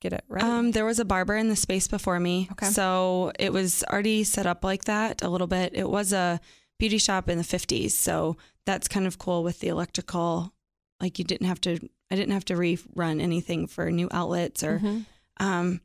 get 0.00 0.12
it 0.12 0.22
ready? 0.28 0.46
Um, 0.46 0.70
there 0.70 0.84
was 0.84 1.00
a 1.00 1.04
barber 1.04 1.34
in 1.36 1.48
the 1.48 1.56
space 1.56 1.88
before 1.88 2.20
me. 2.20 2.48
Okay. 2.52 2.66
So 2.66 3.32
it 3.40 3.52
was 3.52 3.82
already 3.90 4.22
set 4.24 4.46
up 4.46 4.62
like 4.62 4.84
that 4.84 5.22
a 5.22 5.28
little 5.28 5.48
bit. 5.48 5.72
It 5.74 5.88
was 5.90 6.12
a 6.12 6.38
beauty 6.78 6.98
shop 6.98 7.28
in 7.28 7.38
the 7.38 7.44
50s. 7.44 7.90
So 7.90 8.36
that's 8.64 8.86
kind 8.86 9.06
of 9.06 9.18
cool 9.18 9.42
with 9.42 9.58
the 9.60 9.68
electrical. 9.68 10.52
Like 11.00 11.18
you 11.18 11.24
didn't 11.24 11.48
have 11.48 11.60
to, 11.62 11.78
I 12.10 12.14
didn't 12.14 12.34
have 12.34 12.44
to 12.46 12.54
rerun 12.54 13.20
anything 13.20 13.66
for 13.66 13.90
new 13.90 14.08
outlets 14.12 14.62
or, 14.62 14.78
Mhm. 14.78 15.06
um, 15.38 15.80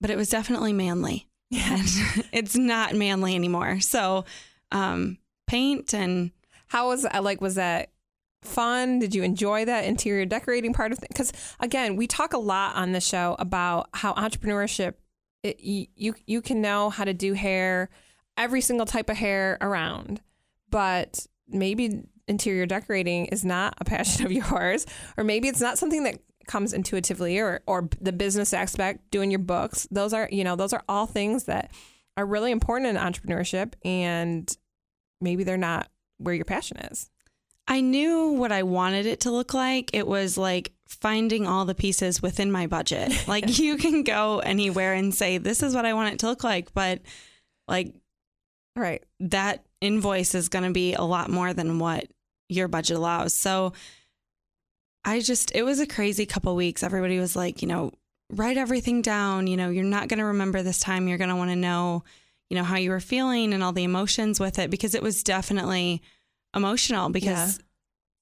but 0.00 0.10
it 0.10 0.16
was 0.16 0.28
definitely 0.30 0.72
manly. 0.72 1.28
Yeah. 1.52 1.76
And 1.76 2.24
it's 2.32 2.56
not 2.56 2.94
manly 2.94 3.34
anymore. 3.34 3.80
So, 3.80 4.24
um, 4.72 5.18
paint 5.46 5.92
and 5.92 6.30
How 6.68 6.88
was 6.88 7.02
that? 7.02 7.22
Like, 7.22 7.40
was 7.42 7.56
that 7.56 7.90
fun? 8.40 8.98
Did 8.98 9.14
you 9.14 9.22
enjoy 9.22 9.66
that 9.66 9.84
interior 9.84 10.24
decorating 10.24 10.72
part 10.72 10.92
of 10.92 11.02
it? 11.02 11.08
Because 11.08 11.32
again, 11.60 11.96
we 11.96 12.06
talk 12.06 12.32
a 12.32 12.38
lot 12.38 12.74
on 12.74 12.92
the 12.92 13.00
show 13.00 13.36
about 13.38 13.90
how 13.92 14.14
entrepreneurship, 14.14 14.94
it, 15.42 15.60
you 15.60 16.14
you 16.26 16.40
can 16.40 16.62
know 16.62 16.88
how 16.88 17.04
to 17.04 17.12
do 17.12 17.34
hair, 17.34 17.90
every 18.38 18.62
single 18.62 18.86
type 18.86 19.10
of 19.10 19.18
hair 19.18 19.58
around, 19.60 20.22
but 20.70 21.26
maybe 21.46 22.04
interior 22.26 22.64
decorating 22.64 23.26
is 23.26 23.44
not 23.44 23.74
a 23.78 23.84
passion 23.94 24.24
of 24.24 24.32
yours, 24.32 24.86
or 25.18 25.24
maybe 25.24 25.48
it's 25.48 25.60
not 25.60 25.76
something 25.76 26.04
that 26.04 26.18
comes 26.46 26.72
intuitively, 26.72 27.38
or 27.38 27.62
or 27.66 27.88
the 28.00 28.12
business 28.12 28.52
aspect, 28.52 29.10
doing 29.10 29.30
your 29.30 29.38
books. 29.40 29.86
Those 29.90 30.12
are 30.12 30.28
you 30.30 30.44
know 30.44 30.56
those 30.56 30.72
are 30.72 30.82
all 30.88 31.06
things 31.06 31.44
that 31.44 31.70
are 32.16 32.26
really 32.26 32.50
important 32.50 32.90
in 32.90 32.96
entrepreneurship, 32.96 33.74
and 33.84 34.54
maybe 35.20 35.44
they're 35.44 35.56
not 35.56 35.88
where 36.18 36.34
your 36.34 36.44
passion 36.44 36.78
is. 36.78 37.10
I 37.68 37.80
knew 37.80 38.32
what 38.32 38.52
I 38.52 38.64
wanted 38.64 39.06
it 39.06 39.20
to 39.20 39.30
look 39.30 39.54
like. 39.54 39.90
It 39.94 40.06
was 40.06 40.36
like 40.36 40.72
finding 40.88 41.46
all 41.46 41.64
the 41.64 41.74
pieces 41.74 42.20
within 42.20 42.50
my 42.50 42.66
budget. 42.66 43.12
Like 43.28 43.58
you 43.58 43.76
can 43.76 44.02
go 44.02 44.40
anywhere 44.40 44.92
and 44.94 45.14
say, 45.14 45.38
this 45.38 45.62
is 45.62 45.74
what 45.74 45.86
I 45.86 45.94
want 45.94 46.12
it 46.12 46.18
to 46.20 46.26
look 46.26 46.44
like. 46.44 46.74
But 46.74 47.00
like 47.68 47.94
Right. 48.74 49.02
that 49.20 49.64
invoice 49.80 50.34
is 50.34 50.48
going 50.48 50.64
to 50.64 50.72
be 50.72 50.94
a 50.94 51.02
lot 51.02 51.30
more 51.30 51.52
than 51.52 51.78
what 51.78 52.06
your 52.48 52.68
budget 52.68 52.96
allows. 52.96 53.34
So 53.34 53.74
I 55.04 55.20
just, 55.20 55.52
it 55.54 55.62
was 55.62 55.80
a 55.80 55.86
crazy 55.86 56.26
couple 56.26 56.54
weeks. 56.56 56.82
Everybody 56.82 57.18
was 57.18 57.34
like, 57.34 57.62
you 57.62 57.68
know, 57.68 57.92
write 58.30 58.56
everything 58.56 59.02
down. 59.02 59.46
You 59.46 59.56
know, 59.56 59.70
you're 59.70 59.84
not 59.84 60.08
going 60.08 60.18
to 60.18 60.26
remember 60.26 60.62
this 60.62 60.80
time. 60.80 61.08
You're 61.08 61.18
going 61.18 61.30
to 61.30 61.36
want 61.36 61.50
to 61.50 61.56
know, 61.56 62.04
you 62.50 62.56
know, 62.56 62.64
how 62.64 62.76
you 62.76 62.90
were 62.90 63.00
feeling 63.00 63.52
and 63.52 63.62
all 63.62 63.72
the 63.72 63.84
emotions 63.84 64.38
with 64.38 64.58
it 64.58 64.70
because 64.70 64.94
it 64.94 65.02
was 65.02 65.22
definitely 65.22 66.02
emotional 66.54 67.08
because, 67.08 67.58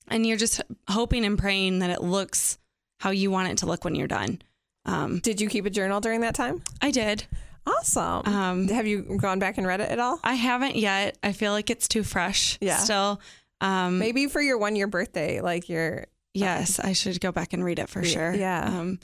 and 0.08 0.26
you're 0.26 0.36
just 0.38 0.60
hoping 0.88 1.24
and 1.24 1.38
praying 1.38 1.80
that 1.80 1.90
it 1.90 2.02
looks 2.02 2.58
how 2.98 3.10
you 3.10 3.30
want 3.30 3.50
it 3.50 3.58
to 3.58 3.66
look 3.66 3.84
when 3.84 3.94
you're 3.94 4.06
done. 4.08 4.40
Um, 4.86 5.18
Did 5.18 5.40
you 5.40 5.48
keep 5.48 5.66
a 5.66 5.70
journal 5.70 6.00
during 6.00 6.20
that 6.22 6.34
time? 6.34 6.62
I 6.80 6.90
did. 6.90 7.24
Awesome. 7.66 8.26
Um, 8.26 8.68
Have 8.68 8.86
you 8.86 9.18
gone 9.20 9.38
back 9.38 9.58
and 9.58 9.66
read 9.66 9.80
it 9.80 9.90
at 9.90 9.98
all? 9.98 10.18
I 10.24 10.34
haven't 10.34 10.76
yet. 10.76 11.18
I 11.22 11.32
feel 11.32 11.52
like 11.52 11.68
it's 11.70 11.86
too 11.86 12.02
fresh 12.02 12.56
Yeah. 12.60 12.78
still. 12.78 13.20
Um, 13.60 13.98
Maybe 13.98 14.26
for 14.26 14.40
your 14.40 14.56
one 14.58 14.76
year 14.76 14.86
birthday, 14.86 15.40
like 15.42 15.68
your 15.68 16.06
Yes, 16.34 16.78
I 16.78 16.92
should 16.92 17.20
go 17.20 17.32
back 17.32 17.52
and 17.52 17.64
read 17.64 17.78
it 17.78 17.88
for 17.88 18.04
sure. 18.04 18.34
yeah. 18.34 18.64
Um, 18.64 19.00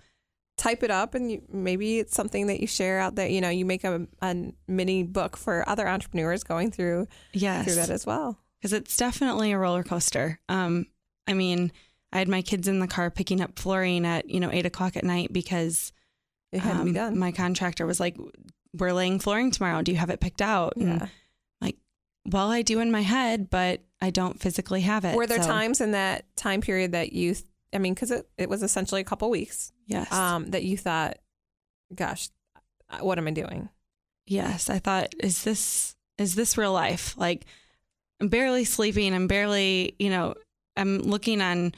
type 0.56 0.83
it 0.83 0.90
up 0.90 1.14
and 1.14 1.30
you, 1.30 1.42
maybe 1.52 1.99
it's 1.99 2.14
something 2.14 2.47
that 2.47 2.61
you 2.61 2.66
share 2.66 2.99
out 2.99 3.14
there. 3.14 3.28
You 3.28 3.40
know, 3.40 3.50
you 3.50 3.64
make 3.64 3.85
a, 3.85 4.06
a 4.23 4.52
mini 4.66 5.02
book 5.02 5.37
for 5.37 5.68
other 5.68 5.87
entrepreneurs 5.87 6.45
going 6.45 6.71
through 6.71 7.09
yes, 7.33 7.64
through 7.64 7.75
that 7.75 7.90
as 7.90 8.06
well. 8.06 8.38
because 8.59 8.73
it's 8.73 8.97
definitely 8.97 9.52
a 9.52 9.59
roller 9.59 9.83
coaster. 9.83 10.40
Um, 10.49 10.87
I 11.26 11.35
mean, 11.35 11.73
I 12.12 12.18
had 12.18 12.28
my 12.28 12.40
kids 12.42 12.68
in 12.68 12.78
the 12.78 12.87
car 12.87 13.11
picking 13.11 13.40
up 13.40 13.59
flooring 13.59 14.06
at 14.06 14.30
you 14.30 14.40
know 14.40 14.50
eight 14.50 14.64
o'clock 14.66 14.97
at 14.97 15.04
night 15.04 15.33
because 15.33 15.92
It 16.52 16.61
had 16.61 16.78
to 16.78 16.85
be 16.85 16.90
um, 16.90 16.95
done. 16.95 17.18
My 17.18 17.33
contractor 17.33 17.85
was 17.85 18.00
like, 18.00 18.16
"We're 18.73 18.92
laying 18.92 19.18
flooring 19.18 19.50
tomorrow. 19.50 19.83
Do 19.83 19.92
you 19.92 19.99
have 19.99 20.11
it 20.11 20.21
picked 20.21 20.40
out?" 20.40 20.76
And, 20.76 21.00
yeah. 21.00 21.71
well, 22.28 22.50
I 22.50 22.62
do 22.62 22.80
in 22.80 22.90
my 22.90 23.02
head, 23.02 23.50
but 23.50 23.83
I 24.06 24.10
don't 24.10 24.38
physically 24.40 24.82
have 24.82 25.04
it. 25.04 25.16
Were 25.16 25.26
there 25.26 25.42
so, 25.42 25.48
times 25.48 25.80
in 25.80 25.90
that 25.92 26.25
time 26.36 26.60
period 26.60 26.92
that 26.92 27.12
you, 27.12 27.34
th- 27.34 27.44
I 27.75 27.78
mean, 27.78 27.94
because 27.94 28.10
it, 28.10 28.28
it 28.38 28.48
was 28.48 28.62
essentially 28.62 29.00
a 29.00 29.04
couple 29.04 29.28
weeks, 29.30 29.72
Yes. 29.86 30.12
um, 30.12 30.50
that 30.50 30.62
you 30.64 30.76
thought, 30.78 31.18
gosh, 31.94 32.28
what 33.00 33.18
am 33.18 33.26
I 33.26 33.32
doing? 33.32 33.68
yes. 34.26 34.70
I 34.70 34.78
thought, 34.78 35.14
is 35.20 35.44
this 35.44 35.94
is 36.18 36.34
this 36.34 36.56
real 36.56 36.72
life? 36.72 37.14
Like, 37.18 37.44
I'm 38.20 38.28
barely 38.28 38.64
sleeping. 38.64 39.12
I'm 39.14 39.26
barely, 39.26 39.94
you 39.98 40.08
know, 40.10 40.34
I'm 40.76 40.98
looking 40.98 41.40
on 41.42 41.75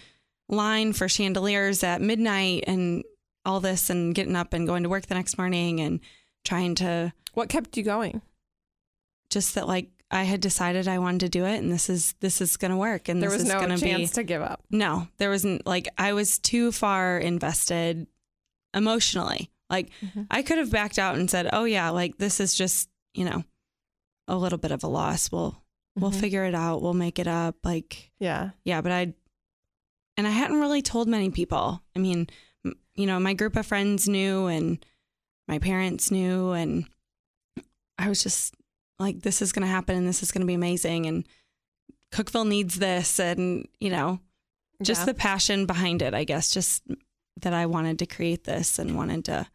line 0.48 0.92
for 0.92 1.08
chandeliers 1.08 1.82
at 1.82 2.00
midnight 2.00 2.64
and 2.66 3.04
all 3.44 3.60
this 3.60 3.90
and 3.90 4.14
getting 4.14 4.36
up 4.36 4.52
and 4.52 4.66
going 4.66 4.82
to 4.84 4.88
work 4.88 5.06
the 5.06 5.14
next 5.14 5.36
morning 5.38 5.80
and 5.80 6.00
trying 6.44 6.74
to 6.76 7.12
What 7.34 7.48
kept 7.48 7.76
you 7.76 7.82
going? 7.82 8.22
just 9.30 9.54
that 9.56 9.66
like 9.66 9.90
I 10.10 10.22
had 10.24 10.40
decided 10.40 10.88
I 10.88 10.98
wanted 11.00 11.20
to 11.20 11.28
do 11.28 11.44
it 11.44 11.58
and 11.58 11.70
this 11.70 11.90
is 11.90 12.14
this 12.20 12.40
is 12.40 12.56
going 12.56 12.70
to 12.70 12.76
work 12.76 13.08
and 13.08 13.22
There 13.22 13.28
this 13.30 13.40
was 13.40 13.48
is 13.48 13.52
no 13.52 13.58
going 13.60 13.76
to 13.76 13.78
chance 13.78 14.10
be 14.10 14.14
to 14.14 14.24
give 14.24 14.40
up. 14.42 14.62
no 14.70 15.06
there 15.18 15.28
wasn't 15.30 15.66
like 15.66 15.88
I 15.98 16.12
was 16.14 16.38
too 16.38 16.72
far 16.72 17.18
invested 17.18 18.06
emotionally 18.74 19.50
like 19.70 19.90
Mhm. 20.02 20.26
I 20.30 20.42
could 20.42 20.58
have 20.58 20.70
backed 20.70 20.98
out 20.98 21.16
and 21.16 21.30
said 21.30 21.48
oh 21.52 21.64
yeah 21.64 21.90
like 21.90 22.18
this 22.18 22.40
is 22.40 22.54
just 22.54 22.88
you 23.14 23.24
know 23.24 23.44
a 24.26 24.36
little 24.36 24.58
bit 24.58 24.70
of 24.72 24.82
a 24.84 24.88
loss 24.88 25.30
we'll 25.32 25.62
we'll 25.96 26.10
Mhm. 26.10 26.20
figure 26.20 26.44
it 26.44 26.54
out 26.54 26.82
we'll 26.82 26.94
make 26.94 27.18
it 27.18 27.26
up 27.26 27.56
like 27.64 28.10
Yeah. 28.18 28.50
yeah 28.64 28.80
but 28.80 28.92
I 28.92 29.14
and 30.16 30.26
I 30.26 30.30
hadn't 30.30 30.58
really 30.60 30.82
told 30.82 31.08
many 31.08 31.30
people 31.30 31.82
I 31.94 31.98
mean 31.98 32.28
m- 32.64 32.78
you 32.94 33.06
know 33.06 33.18
my 33.20 33.34
group 33.34 33.56
of 33.56 33.66
friends 33.66 34.08
knew 34.08 34.46
and 34.46 34.84
my 35.48 35.58
parents 35.58 36.10
knew 36.10 36.52
and 36.52 36.86
I 37.98 38.08
was 38.08 38.22
just 38.22 38.54
like 38.98 39.20
this 39.22 39.40
is 39.42 39.52
going 39.52 39.62
to 39.66 39.72
happen 39.72 39.96
and 39.96 40.08
this 40.08 40.22
is 40.22 40.30
going 40.30 40.40
to 40.42 40.46
be 40.46 40.54
amazing 40.54 41.06
and 41.06 41.26
Cookeville 42.12 42.46
needs 42.48 42.78
this 42.78 43.18
and 43.18 43.66
you 43.80 43.90
know 43.90 44.20
just 44.82 45.02
Yeah. 45.02 45.06
the 45.06 45.14
passion 45.14 45.66
behind 45.66 46.02
it 46.02 46.14
I 46.14 46.24
guess 46.24 46.50
just 46.50 46.82
that 47.40 47.52
I 47.52 47.66
wanted 47.66 47.98
to 48.00 48.06
create 48.06 48.44
this 48.44 48.78
and 48.78 48.96
wanted 48.96 49.24
to 49.26 49.46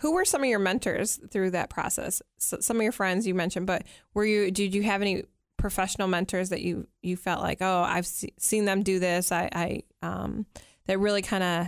Who 0.00 0.12
were 0.12 0.24
some 0.24 0.42
of 0.42 0.48
your 0.48 0.58
mentors 0.58 1.18
through 1.30 1.50
that 1.52 1.70
process? 1.70 2.22
So, 2.38 2.58
some 2.60 2.76
of 2.76 2.82
your 2.82 2.92
friends 2.92 3.26
you 3.26 3.34
mentioned, 3.34 3.66
but 3.66 3.82
were 4.14 4.24
you? 4.24 4.50
Did 4.50 4.74
you 4.74 4.82
have 4.84 5.02
any 5.02 5.24
professional 5.58 6.08
mentors 6.08 6.48
that 6.50 6.62
you 6.62 6.86
you 7.02 7.16
felt 7.16 7.42
like, 7.42 7.58
oh, 7.60 7.82
I've 7.82 8.06
se- 8.06 8.32
seen 8.38 8.64
them 8.64 8.82
do 8.82 8.98
this. 8.98 9.30
I, 9.32 9.48
I 9.52 9.82
um, 10.02 10.46
that 10.86 10.98
really 10.98 11.20
kind 11.22 11.42
of 11.42 11.66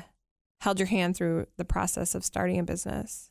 held 0.61 0.79
your 0.79 0.87
hand 0.87 1.17
through 1.17 1.47
the 1.57 1.65
process 1.65 2.15
of 2.15 2.25
starting 2.25 2.59
a 2.59 2.63
business. 2.63 3.31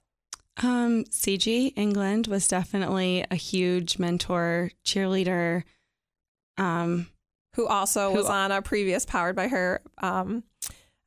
Um 0.58 1.04
CG 1.06 1.74
England 1.76 2.28
was 2.28 2.48
definitely 2.48 3.26
a 3.32 3.36
huge 3.36 3.98
mentor 4.00 4.72
cheerleader 4.86 5.64
um 6.58 7.08
Who 7.56 7.68
also 7.68 8.10
Who- 8.12 8.18
was 8.18 8.28
on 8.28 8.52
a 8.52 8.62
previous 8.62 9.06
Powered 9.06 9.36
by 9.36 9.48
Her. 9.48 9.82
Um, 10.02 10.44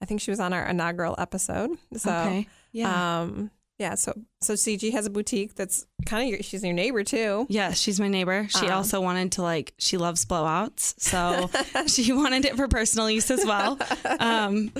I 0.02 0.06
think 0.06 0.20
she 0.20 0.30
was 0.30 0.40
on 0.40 0.52
our 0.52 0.66
inaugural 0.66 1.14
episode. 1.18 1.70
So, 1.96 2.10
okay 2.10 2.48
yeah 2.72 3.22
um, 3.22 3.50
yeah. 3.78 3.94
So, 3.96 4.12
so 4.40 4.52
CG 4.54 4.92
has 4.92 5.06
a 5.06 5.10
boutique 5.10 5.54
that's 5.56 5.84
kind 6.06 6.22
of 6.24 6.28
your. 6.30 6.42
She's 6.44 6.62
your 6.62 6.72
neighbor 6.72 7.02
too. 7.02 7.46
Yeah, 7.48 7.72
she's 7.72 7.98
my 7.98 8.06
neighbor. 8.08 8.46
She 8.48 8.66
Um, 8.66 8.72
also 8.72 9.00
wanted 9.00 9.32
to 9.32 9.42
like 9.42 9.74
she 9.78 9.96
loves 9.96 10.24
blowouts, 10.24 10.94
so 11.00 11.50
she 11.88 12.12
wanted 12.12 12.44
it 12.44 12.54
for 12.56 12.68
personal 12.68 13.10
use 13.10 13.30
as 13.30 13.44
well. 13.44 13.78
Um, 14.20 14.70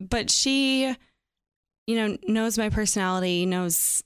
but 0.00 0.30
she, 0.30 0.94
you 1.86 1.96
know, 1.96 2.16
knows 2.26 2.58
my 2.58 2.68
personality, 2.68 3.46
knows 3.46 4.02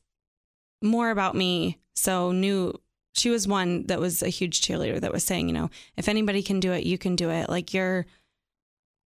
more 0.83 1.11
about 1.11 1.35
me, 1.35 1.79
so 1.95 2.33
knew 2.33 2.75
she 3.15 3.31
was 3.31 3.47
one 3.47 3.87
that 3.87 4.01
was 4.01 4.23
a 4.23 4.29
huge 4.29 4.61
cheerleader 4.61 5.01
that 5.01 5.13
was 5.13 5.25
saying, 5.25 5.49
you 5.49 5.55
know, 5.55 5.71
if 5.97 6.09
anybody 6.09 6.43
can 6.43 6.61
do 6.61 6.73
it, 6.73 6.85
you 6.85 6.99
can 6.99 7.15
do 7.15 7.31
it. 7.31 7.49
Like 7.49 7.73
you're, 7.73 8.07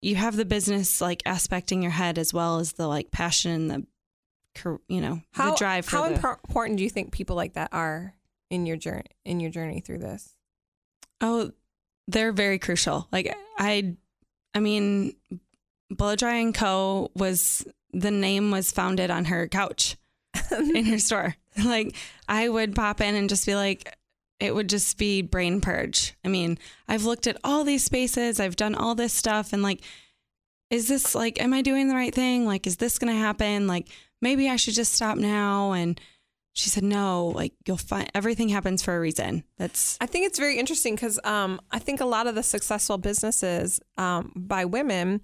you 0.00 0.16
have 0.16 0.36
the 0.36 0.46
business 0.46 1.00
like 1.00 1.22
aspect 1.26 1.70
in 1.70 1.82
your 1.82 1.90
head 1.90 2.18
as 2.18 2.32
well 2.32 2.58
as 2.58 2.72
the 2.72 2.86
like 2.86 3.10
passion 3.10 3.50
and 3.50 3.70
the, 3.70 4.78
you 4.88 5.00
know, 5.00 5.20
how 5.32 5.50
the 5.50 5.56
drive 5.56 5.84
for 5.84 5.96
how 5.96 6.08
the, 6.08 6.14
important 6.14 6.78
do 6.78 6.82
you 6.82 6.90
think 6.90 7.12
people 7.12 7.36
like 7.36 7.52
that 7.54 7.68
are 7.72 8.14
in 8.50 8.66
your 8.66 8.76
journey 8.76 9.04
in 9.24 9.38
your 9.38 9.50
journey 9.50 9.80
through 9.80 9.98
this? 9.98 10.34
Oh, 11.20 11.52
they're 12.08 12.32
very 12.32 12.58
crucial. 12.58 13.06
Like 13.12 13.36
I, 13.58 13.96
I 14.54 14.60
mean, 14.60 15.14
Blow 15.90 16.16
Dry 16.16 16.36
and 16.36 16.54
Co. 16.54 17.10
was 17.14 17.64
the 17.92 18.10
name 18.10 18.50
was 18.50 18.72
founded 18.72 19.10
on 19.10 19.26
her 19.26 19.48
couch 19.48 19.96
in 20.50 20.84
her 20.86 20.98
store. 20.98 21.36
Like 21.62 21.94
I 22.28 22.48
would 22.48 22.74
pop 22.74 23.00
in 23.00 23.14
and 23.14 23.28
just 23.28 23.46
be 23.46 23.54
like, 23.54 23.96
it 24.40 24.54
would 24.54 24.68
just 24.68 24.96
be 24.96 25.22
brain 25.22 25.60
purge. 25.60 26.14
I 26.24 26.28
mean, 26.28 26.58
I've 26.88 27.04
looked 27.04 27.26
at 27.26 27.36
all 27.44 27.62
these 27.62 27.84
spaces, 27.84 28.40
I've 28.40 28.56
done 28.56 28.74
all 28.74 28.94
this 28.94 29.12
stuff, 29.12 29.52
and 29.52 29.62
like, 29.62 29.82
is 30.70 30.88
this 30.88 31.14
like, 31.14 31.40
am 31.42 31.52
I 31.52 31.62
doing 31.62 31.88
the 31.88 31.94
right 31.94 32.14
thing? 32.14 32.46
Like, 32.46 32.66
is 32.66 32.78
this 32.78 32.98
going 32.98 33.12
to 33.12 33.20
happen? 33.20 33.66
Like, 33.66 33.88
maybe 34.22 34.48
I 34.48 34.56
should 34.56 34.74
just 34.74 34.94
stop 34.94 35.18
now. 35.18 35.72
And 35.72 36.00
she 36.52 36.70
said, 36.70 36.84
no, 36.84 37.26
like, 37.28 37.52
you'll 37.66 37.76
find 37.76 38.10
everything 38.14 38.48
happens 38.48 38.82
for 38.82 38.96
a 38.96 39.00
reason. 39.00 39.44
That's 39.58 39.98
I 40.00 40.06
think 40.06 40.26
it's 40.26 40.38
very 40.38 40.58
interesting 40.58 40.94
because 40.94 41.18
um, 41.24 41.60
I 41.70 41.80
think 41.80 42.00
a 42.00 42.06
lot 42.06 42.26
of 42.26 42.34
the 42.34 42.42
successful 42.42 42.98
businesses 42.98 43.80
um, 43.98 44.32
by 44.34 44.64
women 44.64 45.20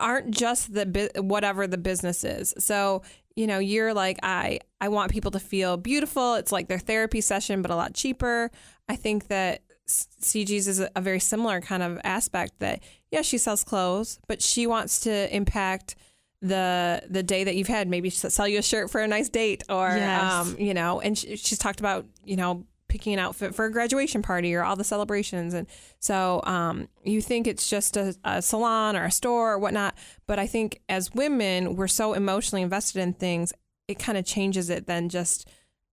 aren't 0.00 0.30
just 0.32 0.72
the 0.74 0.86
bu- 0.86 1.22
whatever 1.22 1.66
the 1.66 1.78
business 1.78 2.24
is. 2.24 2.54
So 2.58 3.02
you 3.36 3.46
know, 3.46 3.58
you're 3.58 3.94
like 3.94 4.18
I 4.22 4.58
I 4.80 4.88
want 4.88 5.12
people 5.12 5.30
to 5.32 5.38
feel 5.40 5.76
beautiful. 5.76 6.34
It's 6.34 6.52
like 6.52 6.68
their 6.68 6.78
therapy 6.78 7.20
session, 7.20 7.62
but 7.62 7.70
a 7.70 7.76
lot 7.76 7.94
cheaper. 7.94 8.50
I 8.88 8.96
think 8.96 9.28
that 9.28 9.62
CG's 9.88 10.68
is 10.68 10.80
a, 10.80 11.00
very 11.00 11.20
similar 11.20 11.60
kind 11.60 11.82
of 11.82 12.00
aspect. 12.04 12.54
That 12.58 12.82
yeah, 13.10 13.22
she 13.22 13.38
sells 13.38 13.64
clothes, 13.64 14.18
but 14.28 14.42
she 14.42 14.66
wants 14.66 15.00
to 15.00 15.34
impact 15.34 15.94
the 16.42 17.02
the 17.08 17.22
day 17.22 17.44
that 17.44 17.54
you've 17.54 17.68
had 17.68 17.86
maybe 17.86 18.08
sell 18.08 18.48
you 18.48 18.58
a 18.58 18.62
shirt 18.62 18.90
for 18.90 19.00
a 19.00 19.06
nice 19.06 19.28
date 19.28 19.62
or 19.68 19.88
Yes. 19.88 20.32
um 20.32 20.56
you 20.58 20.72
know 20.72 20.98
and 20.98 21.18
she, 21.18 21.36
she's 21.36 21.58
talked 21.58 21.80
about 21.80 22.06
you 22.24 22.34
know 22.36 22.64
picking 22.90 23.14
an 23.14 23.18
outfit 23.18 23.54
for 23.54 23.64
a 23.64 23.72
graduation 23.72 24.20
party 24.20 24.54
or 24.54 24.62
all 24.62 24.76
the 24.76 24.84
celebrations 24.84 25.54
and 25.54 25.66
so 25.98 26.42
um 26.44 26.88
you 27.02 27.22
think 27.22 27.46
it's 27.46 27.70
just 27.70 27.96
a, 27.96 28.14
a 28.24 28.42
salon 28.42 28.96
or 28.96 29.04
a 29.04 29.10
store 29.10 29.54
or 29.54 29.58
whatnot 29.58 29.94
but 30.26 30.38
i 30.38 30.46
think 30.46 30.80
as 30.88 31.14
women 31.14 31.76
we're 31.76 31.88
so 31.88 32.12
emotionally 32.12 32.62
invested 32.62 33.00
in 33.00 33.14
things 33.14 33.52
it 33.88 33.98
kind 33.98 34.18
of 34.18 34.24
changes 34.24 34.68
it 34.68 34.86
than 34.86 35.08
just 35.08 35.48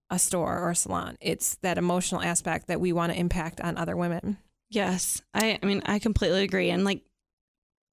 a 0.10 0.20
store 0.20 0.60
or 0.60 0.72
a 0.72 0.76
salon 0.76 1.18
it's 1.22 1.56
that 1.58 1.78
emotional 1.78 2.22
aspect 2.22 2.68
that 2.68 2.82
we 2.82 2.92
want 2.92 3.12
to 3.14 3.20
impact 3.20 3.62
on 3.62 3.78
other 3.78 3.96
women 3.96 4.38
Yes. 4.70 5.22
I 5.34 5.60
I 5.62 5.66
mean 5.66 5.82
I 5.86 6.00
completely 6.00 6.44
agree 6.44 6.70
and 6.70 6.84
like 6.84 7.02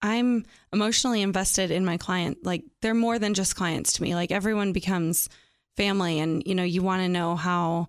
I'm 0.03 0.45
emotionally 0.73 1.23
invested 1.23 1.71
in 1.71 1.85
my 1.85 1.97
client. 1.97 2.39
Like 2.43 2.65
they're 2.83 2.95
more 2.95 3.19
than 3.19 3.35
just 3.35 3.57
clients 3.57 3.95
to 3.95 4.03
me. 4.03 4.15
Like 4.15 4.31
everyone 4.31 4.73
becomes 4.73 5.29
family 5.77 6.21
and 6.21 6.43
you 6.47 6.55
know 6.55 6.63
you 6.63 6.83
want 6.83 7.03
to 7.03 7.09
know 7.09 7.37
how 7.37 7.89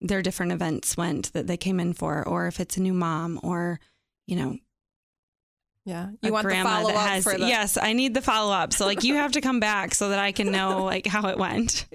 their 0.00 0.22
different 0.22 0.52
events 0.52 0.96
went 0.96 1.32
that 1.32 1.46
they 1.46 1.56
came 1.56 1.78
in 1.78 1.92
for 1.92 2.26
or 2.26 2.46
if 2.46 2.60
it's 2.60 2.76
a 2.76 2.80
new 2.80 2.94
mom 2.94 3.38
or 3.42 3.78
you 4.26 4.36
know 4.36 4.56
yeah 5.84 6.08
you 6.22 6.32
want 6.32 6.44
the 6.44 6.50
grandma 6.50 6.76
follow 6.76 6.88
that 6.88 6.96
up 6.96 7.08
has 7.08 7.24
for 7.24 7.36
the 7.36 7.46
Yes, 7.46 7.76
I 7.80 7.92
need 7.92 8.14
the 8.14 8.22
follow 8.22 8.52
up. 8.52 8.72
So 8.72 8.86
like 8.86 9.02
you 9.02 9.14
have 9.16 9.32
to 9.32 9.40
come 9.40 9.60
back 9.60 9.94
so 9.94 10.10
that 10.10 10.18
I 10.18 10.32
can 10.32 10.50
know 10.50 10.84
like 10.92 11.06
how 11.06 11.28
it 11.28 11.38
went. 11.38 11.86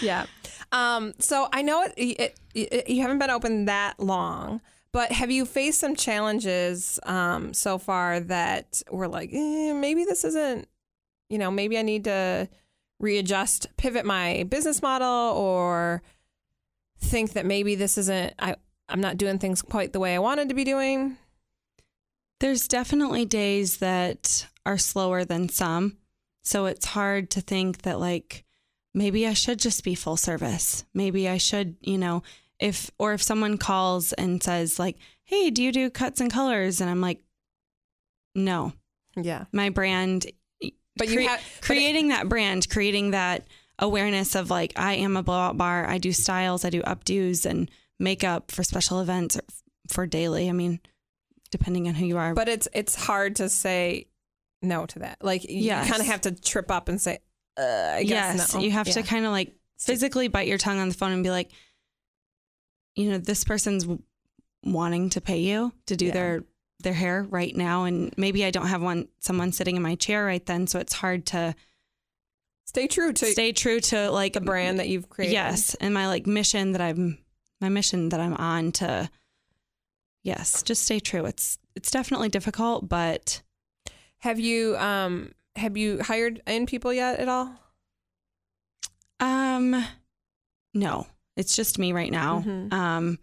yeah. 0.00 0.26
Um, 0.72 1.12
so 1.18 1.48
I 1.52 1.62
know 1.62 1.82
it, 1.82 1.92
it, 1.96 2.40
it, 2.54 2.88
you 2.88 3.02
haven't 3.02 3.18
been 3.18 3.30
open 3.30 3.66
that 3.66 4.00
long, 4.00 4.62
but 4.92 5.12
have 5.12 5.30
you 5.30 5.44
faced 5.44 5.80
some 5.80 5.94
challenges 5.94 6.98
um, 7.04 7.52
so 7.52 7.76
far 7.76 8.20
that 8.20 8.82
were 8.90 9.08
like, 9.08 9.30
eh, 9.32 9.72
maybe 9.74 10.04
this 10.04 10.24
isn't, 10.24 10.66
you 11.28 11.38
know, 11.38 11.50
maybe 11.50 11.76
I 11.76 11.82
need 11.82 12.04
to 12.04 12.48
readjust, 13.00 13.66
pivot 13.76 14.06
my 14.06 14.44
business 14.48 14.80
model, 14.80 15.36
or 15.36 16.02
think 17.02 17.32
that 17.34 17.46
maybe 17.46 17.74
this 17.74 17.98
isn't, 17.98 18.34
I, 18.38 18.56
I'm 18.88 19.00
not 19.00 19.16
doing 19.16 19.38
things 19.38 19.62
quite 19.62 19.92
the 19.92 20.00
way 20.00 20.14
I 20.14 20.18
wanted 20.18 20.48
to 20.48 20.54
be 20.54 20.64
doing. 20.64 21.16
There's 22.40 22.66
definitely 22.68 23.24
days 23.24 23.78
that 23.78 24.46
are 24.66 24.78
slower 24.78 25.24
than 25.24 25.48
some. 25.48 25.98
So 26.44 26.66
it's 26.66 26.86
hard 26.86 27.30
to 27.30 27.40
think 27.40 27.82
that, 27.82 28.00
like, 28.00 28.44
maybe 28.94 29.26
I 29.26 29.32
should 29.32 29.58
just 29.60 29.84
be 29.84 29.94
full 29.94 30.16
service. 30.16 30.84
Maybe 30.92 31.28
I 31.28 31.38
should, 31.38 31.76
you 31.80 31.98
know, 31.98 32.22
if, 32.58 32.90
or 32.98 33.12
if 33.12 33.22
someone 33.22 33.58
calls 33.58 34.12
and 34.14 34.42
says, 34.42 34.78
like, 34.78 34.96
hey, 35.24 35.50
do 35.50 35.62
you 35.62 35.70
do 35.72 35.88
cuts 35.90 36.20
and 36.20 36.32
colors? 36.32 36.80
And 36.80 36.90
I'm 36.90 37.00
like, 37.00 37.20
no, 38.34 38.72
Yeah. 39.16 39.44
my 39.52 39.68
brand, 39.70 40.26
But 40.96 41.08
you 41.08 41.26
have- 41.28 41.40
but 41.40 41.46
it- 41.46 41.62
creating 41.64 42.08
that 42.08 42.28
brand, 42.28 42.68
creating 42.68 43.12
that 43.12 43.46
awareness 43.78 44.34
of 44.34 44.50
like, 44.50 44.72
I 44.76 44.94
am 44.94 45.16
a 45.16 45.22
blowout 45.22 45.56
bar. 45.56 45.86
I 45.88 45.98
do 45.98 46.12
styles, 46.12 46.64
I 46.64 46.70
do 46.70 46.82
updos 46.82 47.46
and 47.46 47.70
makeup 47.98 48.50
for 48.50 48.62
special 48.62 49.00
events 49.00 49.36
or 49.36 49.42
for 49.88 50.06
daily. 50.06 50.48
I 50.48 50.52
mean, 50.52 50.80
depending 51.50 51.88
on 51.88 51.94
who 51.94 52.06
you 52.06 52.16
are. 52.18 52.34
But 52.34 52.48
it's, 52.48 52.68
it's 52.72 52.94
hard 52.94 53.36
to 53.36 53.48
say 53.48 54.08
no 54.62 54.86
to 54.86 55.00
that. 55.00 55.18
Like, 55.22 55.44
you 55.44 55.58
Yes. 55.58 55.88
kind 55.88 56.00
of 56.00 56.06
have 56.06 56.20
to 56.22 56.30
trip 56.32 56.70
up 56.70 56.88
and 56.88 57.00
say, 57.00 57.18
uh, 57.58 57.62
I 57.96 58.02
guess 58.04 58.36
yes, 58.38 58.54
no. 58.54 58.60
you 58.60 58.70
have 58.70 58.86
Yeah. 58.86 58.94
to 58.94 59.02
kind 59.02 59.26
of 59.26 59.32
like 59.32 59.54
physically 59.78 60.28
bite 60.28 60.46
your 60.48 60.58
tongue 60.58 60.78
on 60.78 60.88
the 60.88 60.94
phone 60.94 61.12
and 61.12 61.22
be 61.24 61.30
like, 61.30 61.50
you 62.94 63.10
know, 63.10 63.18
this 63.18 63.44
person's 63.44 63.86
wanting 64.64 65.10
to 65.10 65.20
pay 65.20 65.38
you 65.40 65.72
to 65.86 65.96
do 65.96 66.06
Yeah. 66.06 66.12
their 66.12 66.44
their 66.80 66.92
hair 66.92 67.22
right 67.30 67.54
now, 67.56 67.84
and 67.84 68.12
maybe 68.16 68.44
I 68.44 68.50
don't 68.50 68.66
have 68.66 68.82
one 68.82 69.06
someone 69.20 69.52
sitting 69.52 69.76
in 69.76 69.82
my 69.82 69.94
chair 69.94 70.24
right 70.24 70.44
then, 70.44 70.66
so 70.66 70.80
it's 70.80 70.92
hard 70.94 71.26
to 71.26 71.54
stay 72.72 72.86
true 72.86 73.12
to 73.12 73.26
stay 73.26 73.52
true 73.52 73.80
to 73.80 74.10
like 74.10 74.34
a 74.36 74.40
brand 74.40 74.78
that 74.78 74.88
you've 74.88 75.08
created. 75.10 75.34
Yes, 75.34 75.74
and 75.80 75.92
my 75.92 76.06
like 76.08 76.26
mission 76.26 76.72
that 76.72 76.80
I'm 76.80 77.18
my 77.60 77.68
mission 77.68 78.08
that 78.08 78.18
I'm 78.20 78.34
on 78.34 78.72
to 78.72 79.10
yes, 80.22 80.62
just 80.62 80.82
stay 80.84 80.98
true. 81.00 81.26
It's 81.26 81.58
it's 81.76 81.90
definitely 81.90 82.28
difficult, 82.30 82.88
but 82.88 83.42
Have 84.20 84.40
you 84.40 84.76
um 84.78 85.32
have 85.56 85.76
you 85.76 86.02
hired 86.02 86.40
in 86.46 86.64
people 86.66 86.92
yet 86.92 87.18
at 87.20 87.28
all? 87.28 87.52
um 89.20 89.84
no. 90.74 91.06
It's 91.36 91.54
just 91.56 91.78
me 91.78 91.92
right 91.92 92.10
now. 92.10 92.40
Mhm. 92.40 92.72
Um 92.72 93.18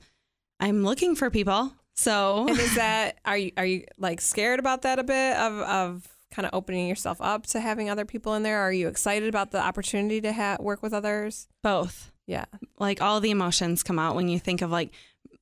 I'm 0.60 0.84
looking 0.84 1.16
for 1.16 1.30
people. 1.30 1.74
So 1.96 2.48
And 2.48 2.58
is 2.60 2.76
that 2.84 3.18
are 3.26 3.38
you 3.38 3.52
are 3.58 3.66
you 3.66 3.86
like 3.98 4.22
scared 4.22 4.60
about 4.60 4.84
that 4.84 5.00
a 5.00 5.04
bit 5.04 5.36
of 5.38 5.54
of 5.60 6.08
kind 6.32 6.46
of 6.46 6.54
opening 6.54 6.88
yourself 6.88 7.20
up 7.22 7.46
to 7.48 7.60
having 7.60 7.90
other 7.90 8.06
people 8.06 8.34
in 8.36 8.44
there? 8.44 8.60
Are 8.60 8.72
you 8.72 8.88
excited 8.88 9.28
about 9.30 9.52
the 9.52 9.60
opportunity 9.62 10.22
to 10.22 10.32
ha- 10.34 10.58
work 10.60 10.82
with 10.84 10.94
others? 10.94 11.48
both. 11.64 12.12
Yeah. 12.28 12.46
Like 12.78 13.02
all 13.02 13.20
the 13.20 13.32
emotions 13.32 13.82
come 13.82 13.98
out 13.98 14.16
when 14.16 14.28
you 14.30 14.38
think 14.40 14.62
of 14.62 14.70
like 14.70 14.92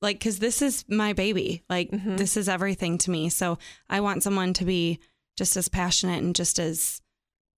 like 0.00 0.20
cuz 0.20 0.38
this 0.38 0.62
is 0.62 0.84
my 0.88 1.12
baby. 1.12 1.62
Like 1.68 1.90
Mhm. 1.90 2.16
this 2.16 2.36
is 2.36 2.48
everything 2.48 2.96
to 2.98 3.10
me. 3.10 3.28
So 3.28 3.58
I 3.90 4.00
want 4.00 4.22
someone 4.22 4.54
to 4.54 4.64
be 4.64 4.98
just 5.36 5.54
as 5.56 5.68
passionate 5.68 6.22
and 6.22 6.34
just 6.34 6.58
as 6.58 7.02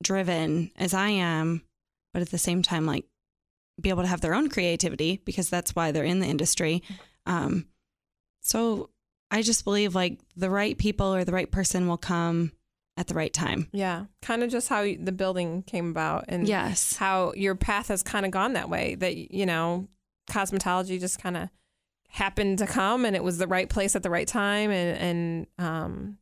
driven 0.02 0.72
as 0.76 0.94
I 0.94 1.10
am, 1.10 1.62
but 2.12 2.22
at 2.22 2.30
the 2.30 2.38
same 2.38 2.62
time 2.62 2.86
like 2.86 3.04
be 3.80 3.88
able 3.90 4.02
to 4.02 4.08
have 4.08 4.20
their 4.20 4.34
own 4.34 4.48
creativity 4.48 5.22
because 5.24 5.48
that's 5.48 5.76
why 5.76 5.92
they're 5.92 6.04
in 6.04 6.18
the 6.20 6.26
industry. 6.26 6.82
Um 7.26 7.66
so 8.40 8.90
I 9.30 9.42
just 9.42 9.64
believe 9.64 9.94
like 9.94 10.18
the 10.34 10.50
right 10.50 10.76
people 10.76 11.14
or 11.14 11.24
the 11.24 11.32
right 11.32 11.50
person 11.50 11.86
will 11.86 11.98
come 11.98 12.50
at 13.00 13.06
the 13.06 13.14
right 13.14 13.32
time. 13.32 13.66
Yeah. 13.72 14.04
Kind 14.20 14.42
of 14.44 14.50
just 14.50 14.68
how 14.68 14.82
the 14.82 15.10
building 15.12 15.62
came 15.62 15.88
about 15.90 16.26
and 16.28 16.46
Yes. 16.46 16.96
how 16.96 17.32
your 17.34 17.54
path 17.54 17.88
has 17.88 18.02
kind 18.02 18.26
of 18.26 18.30
gone 18.30 18.52
that 18.52 18.68
way 18.68 18.94
that 18.96 19.16
you 19.32 19.46
know 19.46 19.88
cosmetology 20.28 21.00
just 21.00 21.20
kind 21.20 21.36
of 21.36 21.48
happened 22.10 22.58
to 22.58 22.66
come 22.66 23.04
and 23.04 23.16
it 23.16 23.24
was 23.24 23.38
the 23.38 23.46
right 23.46 23.68
place 23.68 23.96
at 23.96 24.02
the 24.02 24.10
right 24.10 24.26
time 24.28 24.70
and 24.70 24.98
and 24.98 25.46
um 25.64 26.18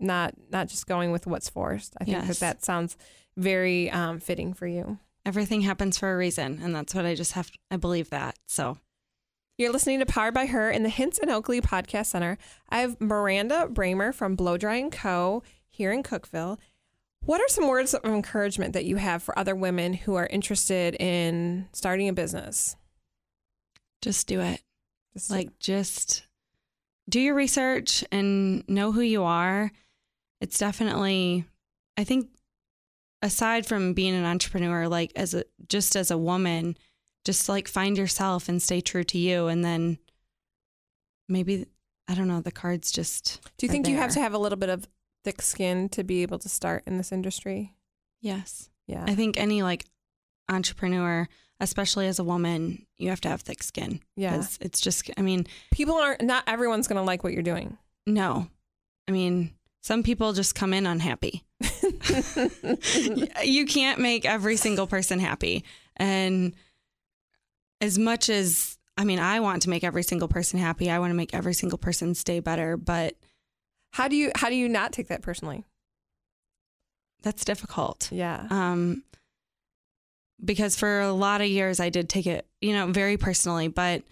not 0.00 0.34
not 0.50 0.68
just 0.68 0.86
going 0.86 1.10
with 1.12 1.26
what's 1.26 1.48
forced 1.48 1.94
i 2.00 2.04
think 2.04 2.24
that 2.28 2.36
that 2.38 2.64
sounds 2.64 2.96
very 3.36 3.90
um 3.90 4.18
fitting 4.20 4.52
for 4.54 4.66
you 4.66 4.98
Everything 5.24 5.60
happens 5.60 5.98
for 5.98 6.12
a 6.12 6.16
reason 6.16 6.58
and 6.62 6.74
that's 6.74 6.94
what 6.96 7.06
I 7.06 7.14
just 7.14 7.32
have 7.32 7.48
I 7.70 7.76
believe 7.76 8.10
that. 8.10 8.36
So 8.48 8.78
you're 9.56 9.70
listening 9.70 10.00
to 10.00 10.06
Powered 10.06 10.34
by 10.34 10.46
Her 10.46 10.68
in 10.68 10.82
the 10.82 10.88
Hints 10.88 11.20
and 11.20 11.30
Oakley 11.30 11.60
Podcast 11.60 12.06
Center. 12.06 12.38
I 12.70 12.78
have 12.80 13.00
Miranda 13.00 13.68
Bramer 13.70 14.12
from 14.12 14.34
Blow 14.34 14.56
Dry 14.56 14.76
and 14.76 14.90
Co. 14.90 15.44
here 15.72 15.90
in 15.90 16.04
Cookeville. 16.04 16.58
What 17.24 17.40
are 17.40 17.48
some 17.48 17.68
words 17.68 17.94
of 17.94 18.04
encouragement 18.04 18.72
that 18.74 18.84
you 18.84 18.96
have 18.96 19.22
for 19.22 19.36
other 19.36 19.54
women 19.54 19.94
who 19.94 20.14
are 20.14 20.26
interested 20.26 20.94
in 21.00 21.68
starting 21.72 22.08
a 22.08 22.12
business? 22.12 22.76
just 24.00 24.26
do 24.26 24.40
it. 24.40 24.60
Just 25.12 25.30
like 25.30 25.58
just 25.58 26.24
do 27.08 27.20
your 27.20 27.34
research 27.34 28.04
and 28.12 28.66
know 28.68 28.92
who 28.92 29.00
you 29.00 29.24
are 29.24 29.70
it's 30.40 30.58
definitely 30.58 31.44
i 31.96 32.04
think 32.04 32.28
aside 33.20 33.66
from 33.66 33.92
being 33.92 34.14
an 34.14 34.24
entrepreneur 34.24 34.88
like 34.88 35.12
as 35.16 35.34
a 35.34 35.44
just 35.68 35.96
as 35.96 36.10
a 36.10 36.16
woman 36.16 36.76
just 37.24 37.48
like 37.48 37.68
find 37.68 37.98
yourself 37.98 38.48
and 38.48 38.62
stay 38.62 38.80
true 38.80 39.04
to 39.04 39.18
you 39.18 39.48
and 39.48 39.64
then 39.64 39.98
maybe 41.28 41.66
i 42.08 42.14
don't 42.14 42.28
know 42.28 42.40
the 42.40 42.52
cards 42.52 42.90
just 42.90 43.40
Do 43.58 43.66
you 43.66 43.70
think 43.70 43.88
you 43.88 43.96
have 43.96 44.12
to 44.12 44.20
have 44.20 44.32
a 44.32 44.38
little 44.38 44.58
bit 44.58 44.70
of 44.70 44.88
thick 45.24 45.40
skin 45.42 45.88
to 45.90 46.02
be 46.04 46.22
able 46.22 46.38
to 46.38 46.48
start 46.48 46.82
in 46.86 46.96
this 46.98 47.12
industry? 47.12 47.72
yes 48.20 48.70
Yeah. 48.86 49.04
i 49.06 49.14
think 49.14 49.38
any 49.38 49.62
like 49.62 49.84
entrepreneur 50.48 51.28
especially 51.60 52.06
as 52.06 52.18
a 52.20 52.24
woman 52.24 52.86
you 52.98 53.08
have 53.10 53.20
to 53.22 53.28
have 53.28 53.40
thick 53.42 53.62
skin 53.62 54.00
yeah. 54.16 54.44
it's 54.60 54.80
just 54.80 55.10
i 55.16 55.22
mean 55.22 55.46
People 55.72 55.94
aren't, 55.96 56.22
not 56.22 56.44
everyone's 56.46 56.86
going 56.86 56.96
to 56.98 57.02
like 57.02 57.24
what 57.24 57.32
you're 57.32 57.42
doing. 57.42 57.76
No. 58.06 58.48
I 59.08 59.12
mean, 59.12 59.52
some 59.80 60.02
people 60.04 60.32
just 60.32 60.54
come 60.54 60.72
in 60.74 60.86
unhappy. 60.86 61.42
you 63.42 63.66
can't 63.66 63.98
make 63.98 64.24
every 64.24 64.56
single 64.56 64.86
person 64.86 65.18
happy. 65.18 65.64
And 65.96 66.54
as 67.80 67.98
much 67.98 68.28
as, 68.28 68.78
I 68.96 69.04
mean, 69.04 69.18
I 69.18 69.40
want 69.40 69.62
to 69.62 69.70
make 69.70 69.82
every 69.84 70.02
single 70.02 70.28
person 70.28 70.58
happy, 70.60 70.90
I 70.90 70.98
want 70.98 71.10
to 71.10 71.16
make 71.16 71.34
every 71.34 71.54
single 71.54 71.78
person 71.78 72.14
stay 72.14 72.38
better, 72.40 72.76
but 72.76 73.14
how 73.92 74.08
do 74.08 74.16
you, 74.16 74.32
how 74.34 74.48
do 74.48 74.56
you 74.56 74.68
not 74.68 74.92
take 74.92 75.08
that 75.08 75.22
personally? 75.22 75.64
that's 77.22 77.44
difficult. 77.44 78.08
Yeah. 78.12 78.46
Um, 78.50 79.04
because 80.44 80.76
for 80.76 81.00
a 81.00 81.12
lot 81.12 81.40
of 81.40 81.46
years 81.46 81.80
I 81.80 81.88
did 81.88 82.08
take 82.08 82.26
it, 82.26 82.46
you 82.60 82.72
know, 82.72 82.86
very 82.88 83.16
personally, 83.16 83.68
but 83.68 84.02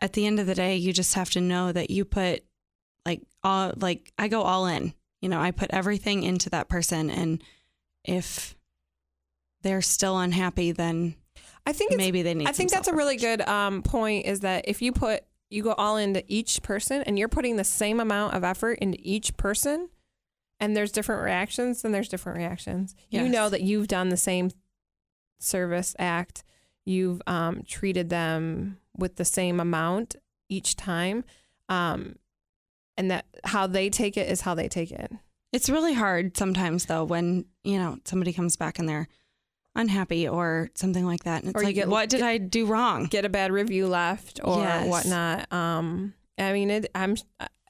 at 0.00 0.12
the 0.12 0.26
end 0.26 0.38
of 0.38 0.46
the 0.46 0.54
day, 0.54 0.76
you 0.76 0.92
just 0.92 1.14
have 1.14 1.30
to 1.30 1.40
know 1.40 1.72
that 1.72 1.90
you 1.90 2.04
put 2.04 2.44
like 3.06 3.22
all 3.42 3.72
like 3.76 4.12
I 4.18 4.28
go 4.28 4.42
all 4.42 4.66
in. 4.66 4.92
You 5.20 5.30
know, 5.30 5.40
I 5.40 5.52
put 5.52 5.70
everything 5.72 6.22
into 6.22 6.50
that 6.50 6.68
person 6.68 7.08
and 7.08 7.42
if 8.04 8.54
they're 9.62 9.80
still 9.80 10.18
unhappy 10.18 10.72
then 10.72 11.14
I 11.66 11.72
think 11.72 11.96
maybe 11.96 12.20
they 12.20 12.34
need 12.34 12.46
I 12.46 12.52
think 12.52 12.70
that's 12.70 12.88
a 12.88 12.94
really 12.94 13.16
good 13.16 13.40
um, 13.40 13.82
point 13.82 14.26
is 14.26 14.40
that 14.40 14.66
if 14.68 14.82
you 14.82 14.92
put, 14.92 15.24
you 15.50 15.62
go 15.62 15.72
all 15.72 15.96
into 15.96 16.24
each 16.26 16.62
person 16.62 17.02
and 17.02 17.18
you're 17.18 17.28
putting 17.28 17.56
the 17.56 17.64
same 17.64 18.00
amount 18.00 18.34
of 18.34 18.44
effort 18.44 18.78
into 18.80 18.98
each 19.00 19.36
person 19.36 19.88
and 20.60 20.76
there's 20.76 20.92
different 20.92 21.22
reactions, 21.22 21.84
and 21.84 21.92
there's 21.92 22.08
different 22.08 22.38
reactions. 22.38 22.94
You 23.10 23.28
know 23.28 23.48
that 23.48 23.62
you've 23.62 23.88
done 23.88 24.08
the 24.08 24.16
same 24.16 24.50
service 25.38 25.94
act. 25.98 26.44
You've 26.86 27.20
um, 27.26 27.62
treated 27.66 28.08
them 28.08 28.78
with 28.96 29.16
the 29.16 29.24
same 29.24 29.60
amount 29.60 30.16
each 30.48 30.76
time. 30.76 31.24
Um, 31.68 32.16
and 32.96 33.10
that 33.10 33.26
how 33.44 33.66
they 33.66 33.90
take 33.90 34.16
it 34.16 34.30
is 34.30 34.42
how 34.42 34.54
they 34.54 34.68
take 34.68 34.92
it. 34.92 35.10
It's 35.52 35.68
really 35.68 35.94
hard 35.94 36.36
sometimes 36.36 36.86
though 36.86 37.04
when, 37.04 37.46
you 37.64 37.78
know, 37.78 37.98
somebody 38.04 38.32
comes 38.32 38.56
back 38.56 38.78
and 38.78 38.88
they're 38.88 39.08
unhappy 39.76 40.28
or 40.28 40.70
something 40.74 41.04
like 41.04 41.24
that. 41.24 41.42
And 41.42 41.50
it's 41.54 41.60
Or 41.60 41.64
like, 41.64 41.74
get- 41.74 41.88
what 41.88 42.08
did 42.08 42.18
get- 42.18 42.26
I 42.28 42.38
do 42.38 42.66
wrong? 42.66 43.06
Get 43.06 43.24
a 43.24 43.28
bad 43.28 43.50
review 43.52 43.86
left 43.88 44.40
or 44.42 44.58
Yes. 44.60 44.88
whatnot. 44.88 45.52
Um, 45.52 46.14
I 46.38 46.52
mean, 46.52 46.70
it, 46.70 46.90
I'm, 46.94 47.16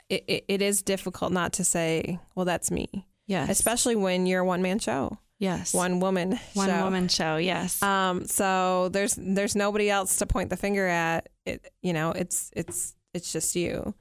it, 0.09 0.25
it, 0.27 0.45
it 0.49 0.62
is 0.62 0.83
difficult 0.83 1.33
not 1.33 1.55
to 1.55 1.64
say, 1.64 2.19
well, 2.35 2.45
that's 2.45 2.71
me, 2.71 3.07
Yes. 3.27 3.49
especially 3.51 3.97
when 3.97 4.27
you're 4.27 4.40
a 4.40 4.45
one 4.45 4.61
man 4.62 4.79
show, 4.79 5.19
yes. 5.38 5.73
one 5.75 5.99
woman, 6.01 6.38
one 6.55 6.69
show. 6.69 6.85
woman 6.85 7.09
show. 7.09 7.37
Yes. 7.37 7.83
Um, 7.83 8.27
so 8.27 8.90
there's 8.90 9.17
there's 9.19 9.57
nobody 9.57 9.88
else 9.90 10.17
to 10.19 10.27
point 10.27 10.51
the 10.51 10.57
finger 10.57 10.87
at. 10.87 11.29
It, 11.47 11.73
you 11.83 11.93
know, 11.95 12.11
it's 12.12 12.51
it's 12.55 12.95
it's 13.14 13.33
just 13.33 13.55
you. 13.57 13.95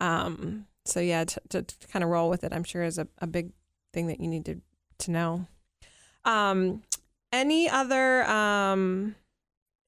Um, 0.00 0.66
so 0.86 1.00
yeah, 1.00 1.24
to, 1.24 1.40
to, 1.50 1.62
to 1.62 1.88
kind 1.88 2.02
of 2.02 2.08
roll 2.10 2.30
with 2.30 2.42
it, 2.44 2.52
I'm 2.54 2.64
sure 2.64 2.82
is 2.82 2.96
a, 2.98 3.06
a 3.18 3.26
big 3.26 3.50
thing 3.92 4.06
that 4.08 4.20
you 4.20 4.28
need 4.28 4.46
to 4.46 4.60
to 5.00 5.10
know. 5.10 5.46
Um, 6.24 6.82
any 7.32 7.68
other 7.68 8.24
um 8.24 9.14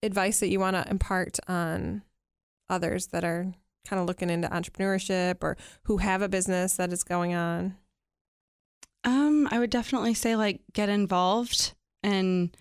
advice 0.02 0.40
that 0.40 0.48
you 0.48 0.58
want 0.58 0.76
to 0.76 0.88
impart 0.90 1.38
on 1.48 2.02
others 2.68 3.08
that 3.08 3.24
are 3.24 3.52
kind 3.86 4.00
of 4.00 4.06
looking 4.06 4.30
into 4.30 4.48
entrepreneurship 4.48 5.38
or 5.42 5.56
who 5.84 5.98
have 5.98 6.22
a 6.22 6.28
business 6.28 6.76
that 6.76 6.92
is 6.92 7.02
going 7.04 7.34
on? 7.34 7.76
Um, 9.04 9.48
I 9.50 9.58
would 9.58 9.70
definitely 9.70 10.14
say 10.14 10.36
like 10.36 10.60
get 10.72 10.88
involved 10.88 11.74
and 12.02 12.56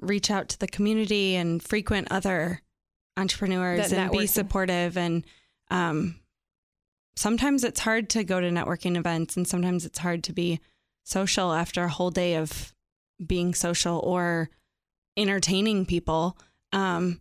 reach 0.00 0.30
out 0.30 0.48
to 0.50 0.58
the 0.58 0.66
community 0.66 1.36
and 1.36 1.62
frequent 1.62 2.08
other 2.10 2.62
entrepreneurs 3.16 3.90
That 3.90 3.98
and 3.98 4.10
be 4.10 4.26
supportive 4.26 4.96
and 4.96 5.24
um 5.70 6.18
sometimes 7.14 7.62
it's 7.62 7.80
hard 7.80 8.08
to 8.10 8.24
go 8.24 8.40
to 8.40 8.48
networking 8.48 8.96
events 8.96 9.36
and 9.36 9.46
sometimes 9.46 9.84
it's 9.84 9.98
hard 9.98 10.24
to 10.24 10.32
be 10.32 10.60
social 11.04 11.52
after 11.52 11.84
a 11.84 11.90
whole 11.90 12.10
day 12.10 12.36
of 12.36 12.72
being 13.26 13.54
social 13.54 13.98
or 13.98 14.50
entertaining 15.16 15.86
people. 15.86 16.36
Um 16.72 17.20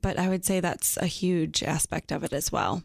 but 0.00 0.18
I 0.18 0.28
would 0.28 0.44
say 0.44 0.60
that's 0.60 0.96
a 0.96 1.06
huge 1.06 1.62
aspect 1.62 2.12
of 2.12 2.22
it 2.22 2.32
as 2.32 2.52
well. 2.52 2.82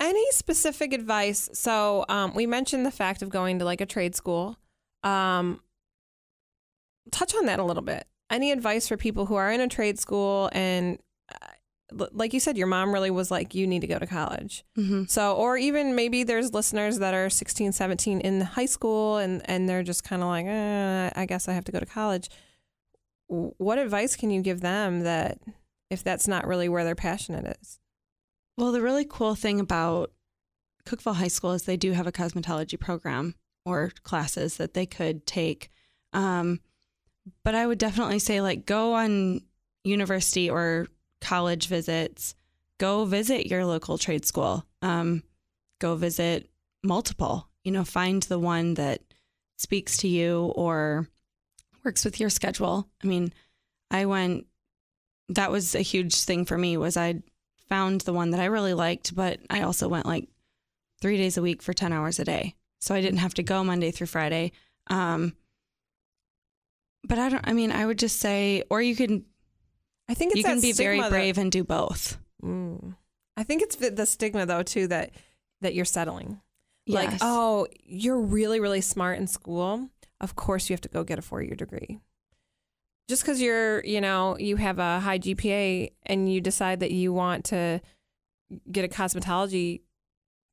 Any 0.00 0.24
specific 0.30 0.92
advice? 0.92 1.50
So 1.52 2.04
um, 2.08 2.34
we 2.34 2.46
mentioned 2.46 2.86
the 2.86 2.90
fact 2.90 3.20
of 3.20 3.28
going 3.28 3.58
to 3.58 3.64
like 3.64 3.80
a 3.80 3.86
trade 3.86 4.14
school. 4.14 4.56
Um, 5.02 5.60
touch 7.10 7.34
on 7.34 7.46
that 7.46 7.58
a 7.58 7.64
little 7.64 7.82
bit. 7.82 8.06
Any 8.30 8.52
advice 8.52 8.88
for 8.88 8.96
people 8.96 9.26
who 9.26 9.34
are 9.34 9.50
in 9.50 9.60
a 9.60 9.68
trade 9.68 9.98
school 9.98 10.50
and, 10.52 10.98
like 11.92 12.34
you 12.34 12.40
said, 12.40 12.58
your 12.58 12.66
mom 12.66 12.92
really 12.92 13.10
was 13.10 13.30
like, 13.30 13.54
you 13.54 13.66
need 13.66 13.80
to 13.80 13.86
go 13.86 13.98
to 13.98 14.06
college. 14.06 14.64
Mm-hmm. 14.76 15.04
So, 15.04 15.34
or 15.34 15.56
even 15.56 15.94
maybe 15.94 16.22
there's 16.22 16.52
listeners 16.52 16.98
that 16.98 17.14
are 17.14 17.30
16, 17.30 17.72
17 17.72 18.20
in 18.20 18.40
high 18.42 18.66
school 18.66 19.16
and, 19.16 19.42
and 19.46 19.68
they're 19.68 19.82
just 19.82 20.04
kind 20.04 20.22
of 20.22 20.28
like, 20.28 20.46
eh, 20.46 21.10
I 21.16 21.26
guess 21.26 21.48
I 21.48 21.54
have 21.54 21.64
to 21.64 21.72
go 21.72 21.80
to 21.80 21.86
college. 21.86 22.28
What 23.28 23.78
advice 23.78 24.16
can 24.16 24.30
you 24.30 24.42
give 24.42 24.60
them 24.60 25.00
that 25.00 25.38
if 25.90 26.04
that's 26.04 26.28
not 26.28 26.46
really 26.46 26.68
where 26.68 26.84
their 26.84 26.94
passionate 26.94 27.56
is? 27.60 27.78
Well, 28.56 28.72
the 28.72 28.82
really 28.82 29.06
cool 29.08 29.34
thing 29.34 29.60
about 29.60 30.12
Cookeville 30.84 31.16
High 31.16 31.28
School 31.28 31.52
is 31.52 31.62
they 31.62 31.76
do 31.76 31.92
have 31.92 32.06
a 32.06 32.12
cosmetology 32.12 32.78
program 32.78 33.34
or 33.64 33.92
classes 34.02 34.56
that 34.56 34.74
they 34.74 34.86
could 34.86 35.26
take. 35.26 35.70
Um, 36.12 36.60
but 37.44 37.54
I 37.54 37.66
would 37.66 37.78
definitely 37.78 38.18
say, 38.18 38.40
like, 38.40 38.66
go 38.66 38.94
on 38.94 39.42
university 39.84 40.48
or 40.48 40.88
college 41.20 41.66
visits 41.66 42.34
go 42.78 43.04
visit 43.04 43.46
your 43.46 43.64
local 43.64 43.98
trade 43.98 44.24
school. 44.24 44.64
Um, 44.82 45.22
go 45.80 45.96
visit 45.96 46.48
multiple. 46.82 47.48
You 47.64 47.72
know, 47.72 47.84
find 47.84 48.22
the 48.22 48.38
one 48.38 48.74
that 48.74 49.02
speaks 49.56 49.98
to 49.98 50.08
you 50.08 50.52
or 50.54 51.08
works 51.84 52.04
with 52.04 52.20
your 52.20 52.30
schedule. 52.30 52.88
I 53.02 53.06
mean, 53.06 53.32
I 53.90 54.06
went. 54.06 54.46
That 55.30 55.50
was 55.50 55.74
a 55.74 55.80
huge 55.80 56.24
thing 56.24 56.46
for 56.46 56.56
me. 56.56 56.76
Was 56.76 56.96
I 56.96 57.22
found 57.68 58.02
the 58.02 58.14
one 58.14 58.30
that 58.30 58.40
I 58.40 58.46
really 58.46 58.74
liked, 58.74 59.14
but 59.14 59.40
I 59.50 59.62
also 59.62 59.88
went 59.88 60.06
like 60.06 60.28
three 61.02 61.18
days 61.18 61.36
a 61.36 61.42
week 61.42 61.62
for 61.62 61.74
ten 61.74 61.92
hours 61.92 62.18
a 62.18 62.24
day, 62.24 62.54
so 62.80 62.94
I 62.94 63.02
didn't 63.02 63.18
have 63.18 63.34
to 63.34 63.42
go 63.42 63.62
Monday 63.62 63.90
through 63.90 64.06
Friday. 64.06 64.52
Um, 64.86 65.34
but 67.04 67.18
I 67.18 67.28
don't. 67.28 67.46
I 67.46 67.52
mean, 67.52 67.72
I 67.72 67.84
would 67.84 67.98
just 67.98 68.20
say, 68.20 68.62
or 68.70 68.80
you 68.80 68.96
can. 68.96 69.24
I 70.08 70.14
think 70.14 70.32
it's 70.32 70.38
you 70.38 70.44
can 70.44 70.60
be 70.60 70.72
very 70.72 70.96
stigma 70.96 71.02
that- 71.04 71.10
brave 71.10 71.38
and 71.38 71.52
do 71.52 71.64
both. 71.64 72.18
Mm. 72.42 72.96
I 73.36 73.42
think 73.44 73.62
it's 73.62 73.76
the 73.76 74.06
stigma 74.06 74.46
though 74.46 74.62
too 74.62 74.86
that 74.88 75.10
that 75.60 75.74
you're 75.74 75.84
settling. 75.84 76.40
Like, 76.86 77.18
oh, 77.20 77.66
you're 77.84 78.18
really 78.20 78.60
really 78.60 78.80
smart 78.80 79.18
in 79.18 79.26
school. 79.26 79.90
Of 80.20 80.34
course, 80.36 80.68
you 80.70 80.74
have 80.74 80.80
to 80.82 80.88
go 80.88 81.04
get 81.04 81.18
a 81.18 81.22
four 81.22 81.42
year 81.42 81.54
degree. 81.54 82.00
Just 83.08 83.22
because 83.22 83.40
you're, 83.40 83.84
you 83.84 84.00
know, 84.00 84.36
you 84.38 84.56
have 84.56 84.78
a 84.78 85.00
high 85.00 85.18
GPA 85.18 85.92
and 86.06 86.32
you 86.32 86.40
decide 86.40 86.80
that 86.80 86.90
you 86.90 87.12
want 87.12 87.44
to 87.46 87.80
get 88.70 88.84
a 88.84 88.88
cosmetology 88.88 89.80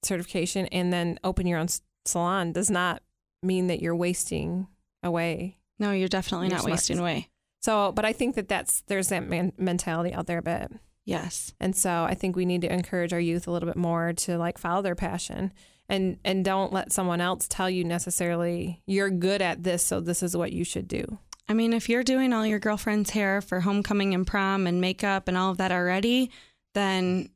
certification 0.03 0.65
and 0.67 0.91
then 0.93 1.19
open 1.23 1.47
your 1.47 1.59
own 1.59 1.67
salon 2.05 2.51
does 2.51 2.69
not 2.69 3.01
mean 3.41 3.67
that 3.67 3.81
you're 3.81 3.95
wasting 3.95 4.67
away. 5.03 5.57
No, 5.79 5.91
you're 5.91 6.07
definitely 6.07 6.47
You're 6.47 6.55
not 6.55 6.61
smart. 6.61 6.71
wasting 6.73 6.99
away. 6.99 7.29
So, 7.65 7.91
but 7.91 8.06
I 8.06 8.13
think 8.13 8.36
that 8.36 8.47
that's 8.47 8.84
there's 8.86 9.08
that 9.08 9.28
man- 9.28 9.54
mentality 9.58 10.13
out 10.13 10.28
there 10.28 10.38
a 10.38 10.43
bit. 10.43 10.71
Yes. 11.04 11.51
And 11.60 11.75
so 11.75 12.04
I 12.04 12.13
think 12.13 12.36
we 12.36 12.45
need 12.45 12.62
to 12.62 12.71
encourage 12.71 13.12
our 13.12 13.19
youth 13.19 13.47
a 13.47 13.51
little 13.51 13.65
bit 13.65 13.75
more 13.75 14.13
to 14.13 14.38
like 14.38 14.60
follow 14.60 14.84
their 14.84 14.93
passion 14.93 15.51
and 15.89 16.19
and 16.23 16.45
don't 16.45 16.71
let 16.71 16.91
someone 16.91 17.21
else 17.21 17.47
tell 17.47 17.67
you 17.67 17.84
necessarily 17.84 18.84
you're 18.86 19.10
good 19.10 19.41
at 19.41 19.63
this 19.63 19.84
so 19.84 19.99
this 19.99 20.21
is 20.21 20.38
what 20.38 20.54
you 20.54 20.63
should 20.63 20.88
do. 20.88 21.17
I 21.49 21.56
mean, 21.56 21.73
if 21.73 21.89
you're 21.89 22.04
doing 22.04 22.34
all 22.34 22.45
your 22.45 22.60
girlfriend's 22.60 23.10
hair 23.10 23.41
for 23.41 23.62
homecoming 23.62 24.13
and 24.13 24.28
prom 24.28 24.67
and 24.67 24.80
makeup 24.80 25.28
and 25.28 25.36
all 25.36 25.49
of 25.49 25.58
that 25.58 25.71
already, 25.71 26.30
then 26.75 27.30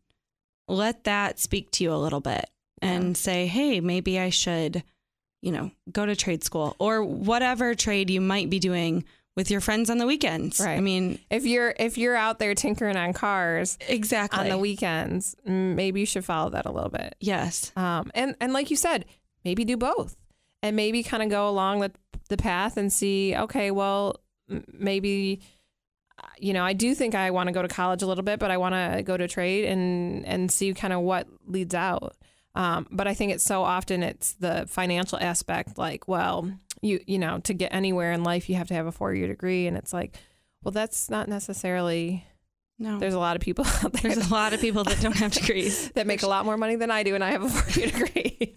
let 0.67 1.05
that 1.05 1.39
speak 1.39 1.71
to 1.71 1.83
you 1.83 1.91
a 1.91 1.97
little 1.97 2.21
bit 2.21 2.47
and 2.83 3.17
say, 3.17 3.47
hey, 3.47 3.79
maybe 3.79 4.19
I 4.19 4.29
should, 4.29 4.83
you 5.41 5.51
know, 5.51 5.71
go 5.91 6.05
to 6.05 6.15
trade 6.15 6.43
school 6.43 6.75
or 6.77 7.03
whatever 7.03 7.73
trade 7.73 8.11
you 8.11 8.21
might 8.21 8.51
be 8.51 8.59
doing 8.59 9.05
with 9.39 9.49
your 9.49 9.61
friends 9.61 9.89
on 9.89 9.99
the 9.99 10.05
weekends. 10.05 10.59
Right. 10.59 10.75
I 10.77 10.81
mean, 10.81 11.17
If 11.29 11.45
you're 11.45 11.73
if 11.79 11.97
you're 11.97 12.17
out 12.17 12.39
there 12.39 12.53
tinkering 12.55 12.97
on 12.97 13.13
cars 13.13 13.77
exactly. 13.87 14.37
on 14.37 14.49
the 14.49 14.57
weekends, 14.57 15.33
maybe 15.45 16.01
you 16.01 16.05
should 16.05 16.25
follow 16.25 16.49
that 16.49 16.65
a 16.65 16.71
little 16.71 16.89
bit. 16.89 17.15
yes. 17.21 17.71
Um, 17.77 18.11
and 18.13 18.35
and 18.41 18.51
like 18.51 18.69
you 18.69 18.75
said, 18.75 19.05
maybe 19.45 19.63
do 19.63 19.77
both, 19.77 20.17
and 20.61 20.75
maybe 20.75 21.03
kind 21.03 21.23
of 21.23 21.29
go 21.29 21.47
along 21.47 21.79
the 21.79 21.91
the 22.27 22.35
path 22.35 22.75
and 22.75 22.91
see. 22.91 23.33
Okay, 23.33 23.71
well, 23.71 24.19
maybe 24.73 25.39
you 26.37 26.51
know 26.51 26.65
I 26.65 26.73
do 26.73 26.93
think 26.93 27.15
I 27.15 27.31
want 27.31 27.47
to 27.47 27.53
go 27.53 27.61
to 27.61 27.69
college 27.69 28.01
a 28.01 28.07
little 28.07 28.25
bit, 28.25 28.39
but 28.39 28.51
I 28.51 28.57
want 28.57 28.75
to 28.75 29.03
go 29.03 29.15
to 29.15 29.25
trade 29.29 29.63
and 29.71 30.25
and 30.25 30.51
see 30.51 30.73
kind 30.73 30.91
of 30.91 30.99
what 30.99 31.27
leads 31.47 31.73
out. 31.73 32.17
Um, 32.59 32.87
but 32.91 33.07
I 33.07 33.13
think 33.13 33.31
it's 33.31 33.45
so 33.45 33.63
often 33.63 34.03
it's 34.03 34.33
the 34.33 34.65
financial 34.67 35.17
aspect. 35.17 35.77
Like, 35.77 36.09
well, 36.09 36.51
you 36.81 36.99
you 37.07 37.17
know, 37.17 37.39
to 37.39 37.53
get 37.53 37.73
anywhere 37.73 38.11
in 38.11 38.25
life, 38.25 38.49
you 38.49 38.55
have 38.55 38.67
to 38.67 38.73
have 38.73 38.85
a 38.85 38.91
four 38.91 39.13
year 39.13 39.27
degree, 39.27 39.65
and 39.65 39.77
it's 39.77 39.93
like, 39.93 40.17
well, 40.61 40.73
that's 40.73 41.09
not 41.09 41.29
necessarily. 41.29 42.25
No. 42.77 42.99
There's 42.99 43.13
a 43.13 43.19
lot 43.19 43.37
of 43.37 43.41
people 43.41 43.65
out 43.83 43.93
there 43.93 44.13
There's 44.13 44.29
a 44.29 44.33
lot 44.33 44.53
of 44.53 44.59
people 44.59 44.83
that 44.85 44.99
don't 44.99 45.15
have 45.15 45.31
degrees. 45.31 45.89
that 45.95 46.05
make 46.05 46.23
a 46.23 46.27
lot 46.27 46.43
more 46.43 46.57
money 46.57 46.75
than 46.75 46.91
I 46.91 47.03
do, 47.03 47.15
and 47.15 47.23
I 47.23 47.31
have 47.31 47.43
a 47.43 47.49
four 47.49 47.81
year 47.81 47.91
degree. 47.91 48.55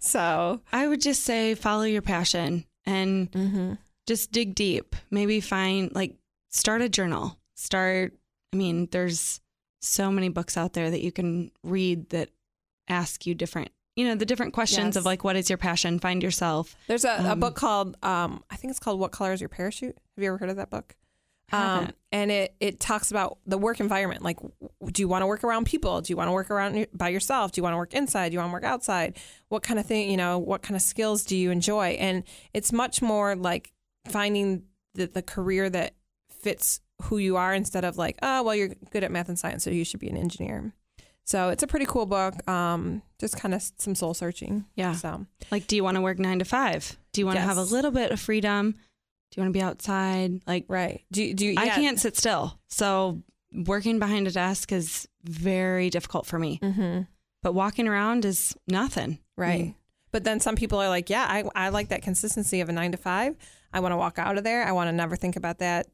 so, 0.00 0.60
I 0.70 0.86
would 0.86 1.00
just 1.00 1.24
say 1.24 1.54
follow 1.54 1.84
your 1.84 2.02
passion 2.02 2.66
and 2.84 3.32
mm-hmm. 3.32 3.72
just 4.06 4.32
dig 4.32 4.54
deep. 4.54 4.96
Maybe 5.10 5.40
find 5.40 5.94
like 5.94 6.14
start 6.50 6.82
a 6.82 6.90
journal. 6.90 7.38
Start 7.54 8.12
I 8.52 8.56
mean, 8.56 8.88
there's 8.90 9.40
so 9.80 10.10
many 10.10 10.28
books 10.28 10.58
out 10.58 10.74
there 10.74 10.90
that 10.90 11.00
you 11.00 11.10
can 11.10 11.52
read 11.62 12.10
that 12.10 12.28
ask 12.90 13.26
you 13.26 13.34
different, 13.34 13.70
you 13.96 14.04
know, 14.06 14.14
the 14.14 14.26
different 14.26 14.52
questions 14.52 14.94
Yes. 14.94 14.96
of 14.96 15.04
like 15.06 15.24
what 15.24 15.36
is 15.36 15.48
your 15.48 15.56
passion? 15.58 15.98
Find 15.98 16.22
yourself. 16.22 16.76
there's 16.88 17.04
a, 17.04 17.10
a 17.12 17.32
Um, 17.32 17.40
book 17.40 17.54
called, 17.54 17.96
um, 18.02 18.42
I 18.50 18.56
think 18.56 18.70
it's 18.70 18.80
called 18.80 19.00
What 19.00 19.12
Color 19.12 19.32
is 19.32 19.40
Your 19.40 19.48
Parachute? 19.48 19.96
Have 20.16 20.22
you 20.22 20.28
ever 20.28 20.38
heard 20.38 20.50
of 20.50 20.56
that 20.56 20.68
book? 20.70 20.96
Um, 21.52 21.90
and 22.12 22.30
it, 22.30 22.54
it 22.60 22.78
talks 22.78 23.10
about 23.10 23.38
the 23.44 23.58
work 23.58 23.80
environment. 23.80 24.22
Like, 24.22 24.38
do 24.92 25.02
you 25.02 25.08
want 25.08 25.22
to 25.22 25.26
work 25.26 25.42
around 25.42 25.66
people? 25.66 26.00
Do 26.00 26.12
you 26.12 26.16
want 26.16 26.28
to 26.28 26.32
work 26.32 26.48
around 26.48 26.86
by 26.94 27.08
yourself? 27.08 27.50
Do 27.50 27.58
you 27.58 27.64
want 27.64 27.72
to 27.74 27.76
work 27.76 27.92
inside? 27.92 28.28
Do 28.28 28.34
you 28.34 28.38
want 28.38 28.50
to 28.50 28.52
work 28.52 28.62
outside? 28.64 29.16
What 29.48 29.64
kind 29.64 29.80
of 29.80 29.84
thing, 29.86 30.08
you 30.10 30.16
know, 30.16 30.38
what 30.38 30.62
kind 30.62 30.76
of 30.76 30.82
skills 30.82 31.24
do 31.24 31.36
you 31.36 31.50
enjoy? 31.50 31.96
And 31.98 32.22
it's 32.54 32.72
much 32.72 33.02
more 33.02 33.34
like 33.34 33.72
finding 34.08 34.62
the, 34.94 35.06
the 35.06 35.22
career 35.22 35.68
that 35.70 35.94
fits 36.30 36.80
who 37.02 37.18
you 37.18 37.36
are 37.36 37.52
instead 37.52 37.84
of 37.84 37.98
like, 37.98 38.16
oh, 38.22 38.44
well, 38.44 38.54
you're 38.54 38.70
good 38.90 39.02
at 39.02 39.10
math 39.10 39.28
and 39.28 39.38
science, 39.38 39.64
so 39.64 39.70
you 39.70 39.84
should 39.84 39.98
be 40.00 40.08
an 40.08 40.16
engineer. 40.16 40.72
So 41.26 41.50
it's 41.50 41.62
a 41.62 41.66
pretty 41.66 41.86
cool 41.86 42.06
book. 42.06 42.34
Um, 42.48 43.02
just 43.20 43.36
kind 43.36 43.54
of 43.54 43.62
some 43.78 43.94
soul 43.94 44.14
searching. 44.14 44.64
Yeah. 44.74 44.92
So 44.94 45.26
Like 45.50 45.66
do 45.66 45.76
you 45.76 45.84
want 45.84 45.96
to 45.96 46.00
work 46.00 46.18
9 46.18 46.38
to 46.40 46.44
5? 46.44 46.96
Do 47.12 47.20
you 47.20 47.26
want 47.26 47.36
to 47.36 47.42
have 47.42 47.56
a 47.56 47.62
little 47.62 47.90
bit 47.90 48.10
of 48.10 48.18
freedom? 48.20 48.72
Do 48.72 49.40
you 49.40 49.42
want 49.44 49.54
to 49.54 49.58
be 49.58 49.62
outside? 49.62 50.40
Like 50.46 50.64
right. 50.68 51.02
Do 51.12 51.22
you- 51.22 51.34
do 51.34 51.46
you, 51.46 51.54
I 51.56 51.64
yeah. 51.66 51.74
can't 51.76 52.00
sit 52.00 52.16
still. 52.16 52.58
So 52.68 53.22
working 53.52 53.98
behind 53.98 54.26
a 54.26 54.30
desk 54.32 54.72
is 54.72 55.06
very 55.24 55.90
difficult 55.90 56.26
for 56.26 56.38
me. 56.38 56.58
Mm-hmm. 56.62 57.02
But 57.42 57.52
walking 57.54 57.86
around 57.88 58.24
is 58.24 58.56
nothing. 58.66 59.18
Right. 59.36 59.60
mean, 59.60 59.74
But 60.12 60.24
then 60.24 60.40
some 60.40 60.56
people 60.56 60.80
are 60.80 60.88
like, 60.88 61.08
yeah, 61.10 61.26
I, 61.28 61.44
I 61.54 61.68
like 61.68 61.88
that 61.88 62.02
consistency 62.02 62.60
of 62.60 62.68
a 62.68 62.72
nine 62.72 62.92
to 62.92 62.98
five. 62.98 63.36
I 63.72 63.80
want 63.80 63.92
to 63.92 63.96
walk 63.96 64.18
out 64.18 64.36
of 64.36 64.44
there. 64.44 64.64
I 64.64 64.72
want 64.72 64.88
to 64.88 64.92
never 64.92 65.14
think 65.16 65.36
about 65.36 65.58
that, 65.58 65.86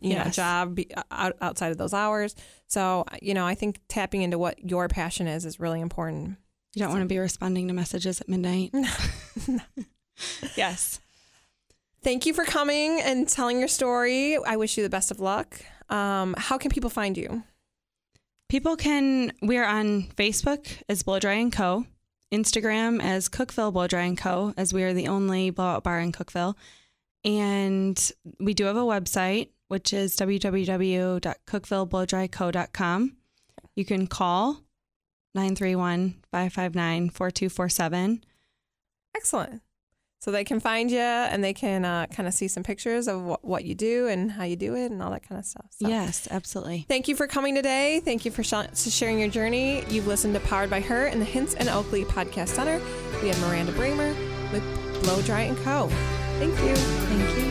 you 0.00 0.14
know, 0.14 0.24
job 0.24 0.78
outside 1.10 1.72
of 1.72 1.78
those 1.78 1.94
hours. 1.94 2.34
So, 2.66 3.04
you 3.20 3.34
know, 3.34 3.46
I 3.46 3.54
think 3.54 3.80
tapping 3.88 4.22
into 4.22 4.38
what 4.38 4.68
your 4.68 4.88
passion 4.88 5.26
is 5.26 5.44
is 5.44 5.58
really 5.58 5.80
important. 5.80 6.36
You 6.74 6.80
don't 6.80 6.90
want 6.90 7.02
to 7.02 7.08
be 7.08 7.18
responding 7.18 7.68
to 7.68 7.74
messages 7.74 8.20
at 8.20 8.28
midnight. 8.28 8.72
yes. 10.56 11.00
Thank 12.02 12.26
you 12.26 12.34
for 12.34 12.44
coming 12.44 13.00
and 13.00 13.28
telling 13.28 13.58
your 13.58 13.68
story. 13.68 14.36
I 14.36 14.56
wish 14.56 14.76
you 14.76 14.82
the 14.82 14.90
best 14.90 15.10
of 15.10 15.18
luck. 15.18 15.60
Um, 15.88 16.34
how 16.38 16.58
can 16.58 16.70
people 16.70 16.90
find 16.90 17.16
you? 17.16 17.42
People 18.48 18.76
can, 18.76 19.32
we're 19.42 19.64
on 19.64 20.04
Facebook 20.16 20.66
as 20.88 21.02
Blow 21.02 21.18
Dry 21.18 21.34
and 21.34 21.52
Co., 21.52 21.86
Instagram 22.32 23.02
as 23.02 23.28
Cookeville 23.28 23.72
Blow 23.72 23.86
Dry 23.86 24.02
and 24.02 24.16
Co., 24.16 24.54
as 24.56 24.72
we 24.72 24.84
are 24.84 24.92
the 24.92 25.08
only 25.08 25.50
blowout 25.50 25.82
bar 25.82 25.98
in 25.98 26.12
Cookeville. 26.12 26.54
And 27.24 28.12
we 28.38 28.54
do 28.54 28.64
have 28.64 28.76
a 28.76 28.80
website, 28.82 29.48
which 29.68 29.92
is 29.92 30.16
www.cookvilleblowdryco.com. 30.16 33.16
You 33.74 33.84
can 33.84 34.06
call 34.06 34.62
931 35.34 36.14
559 36.32 37.10
4247. 37.10 38.24
Excellent. 39.14 39.60
So 40.20 40.32
they 40.32 40.42
can 40.42 40.58
find 40.58 40.90
you 40.90 40.98
and 40.98 41.44
they 41.44 41.54
can 41.54 41.84
uh, 41.84 42.06
kind 42.06 42.26
of 42.26 42.34
see 42.34 42.48
some 42.48 42.64
pictures 42.64 43.06
of 43.06 43.22
what, 43.22 43.44
what 43.44 43.64
you 43.64 43.76
do 43.76 44.08
and 44.08 44.32
how 44.32 44.42
you 44.42 44.56
do 44.56 44.74
it 44.74 44.90
and 44.90 45.00
all 45.00 45.12
that 45.12 45.28
kind 45.28 45.38
of 45.38 45.44
stuff. 45.44 45.66
So. 45.70 45.86
Yes, 45.86 46.26
absolutely. 46.30 46.86
Thank 46.88 47.06
you 47.06 47.14
for 47.14 47.28
coming 47.28 47.54
today. 47.54 48.00
Thank 48.04 48.24
you 48.24 48.32
for 48.32 48.42
sh- 48.42 48.54
sharing 48.74 49.20
your 49.20 49.28
journey. 49.28 49.84
You've 49.88 50.08
listened 50.08 50.34
to 50.34 50.40
Powered 50.40 50.70
by 50.70 50.80
Her 50.80 51.06
in 51.06 51.20
the 51.20 51.24
Hints 51.24 51.54
and 51.54 51.68
Oakley 51.68 52.04
Podcast 52.04 52.48
Center. 52.48 52.80
We 53.22 53.28
have 53.28 53.40
Miranda 53.42 53.70
Bramer 53.72 54.12
with 54.52 54.64
Blow 55.02 55.22
Dry 55.22 55.42
and 55.42 55.56
Co. 55.58 55.86
Thank 56.38 56.58
you. 56.62 56.74
Thank 56.74 57.38
you. 57.38 57.47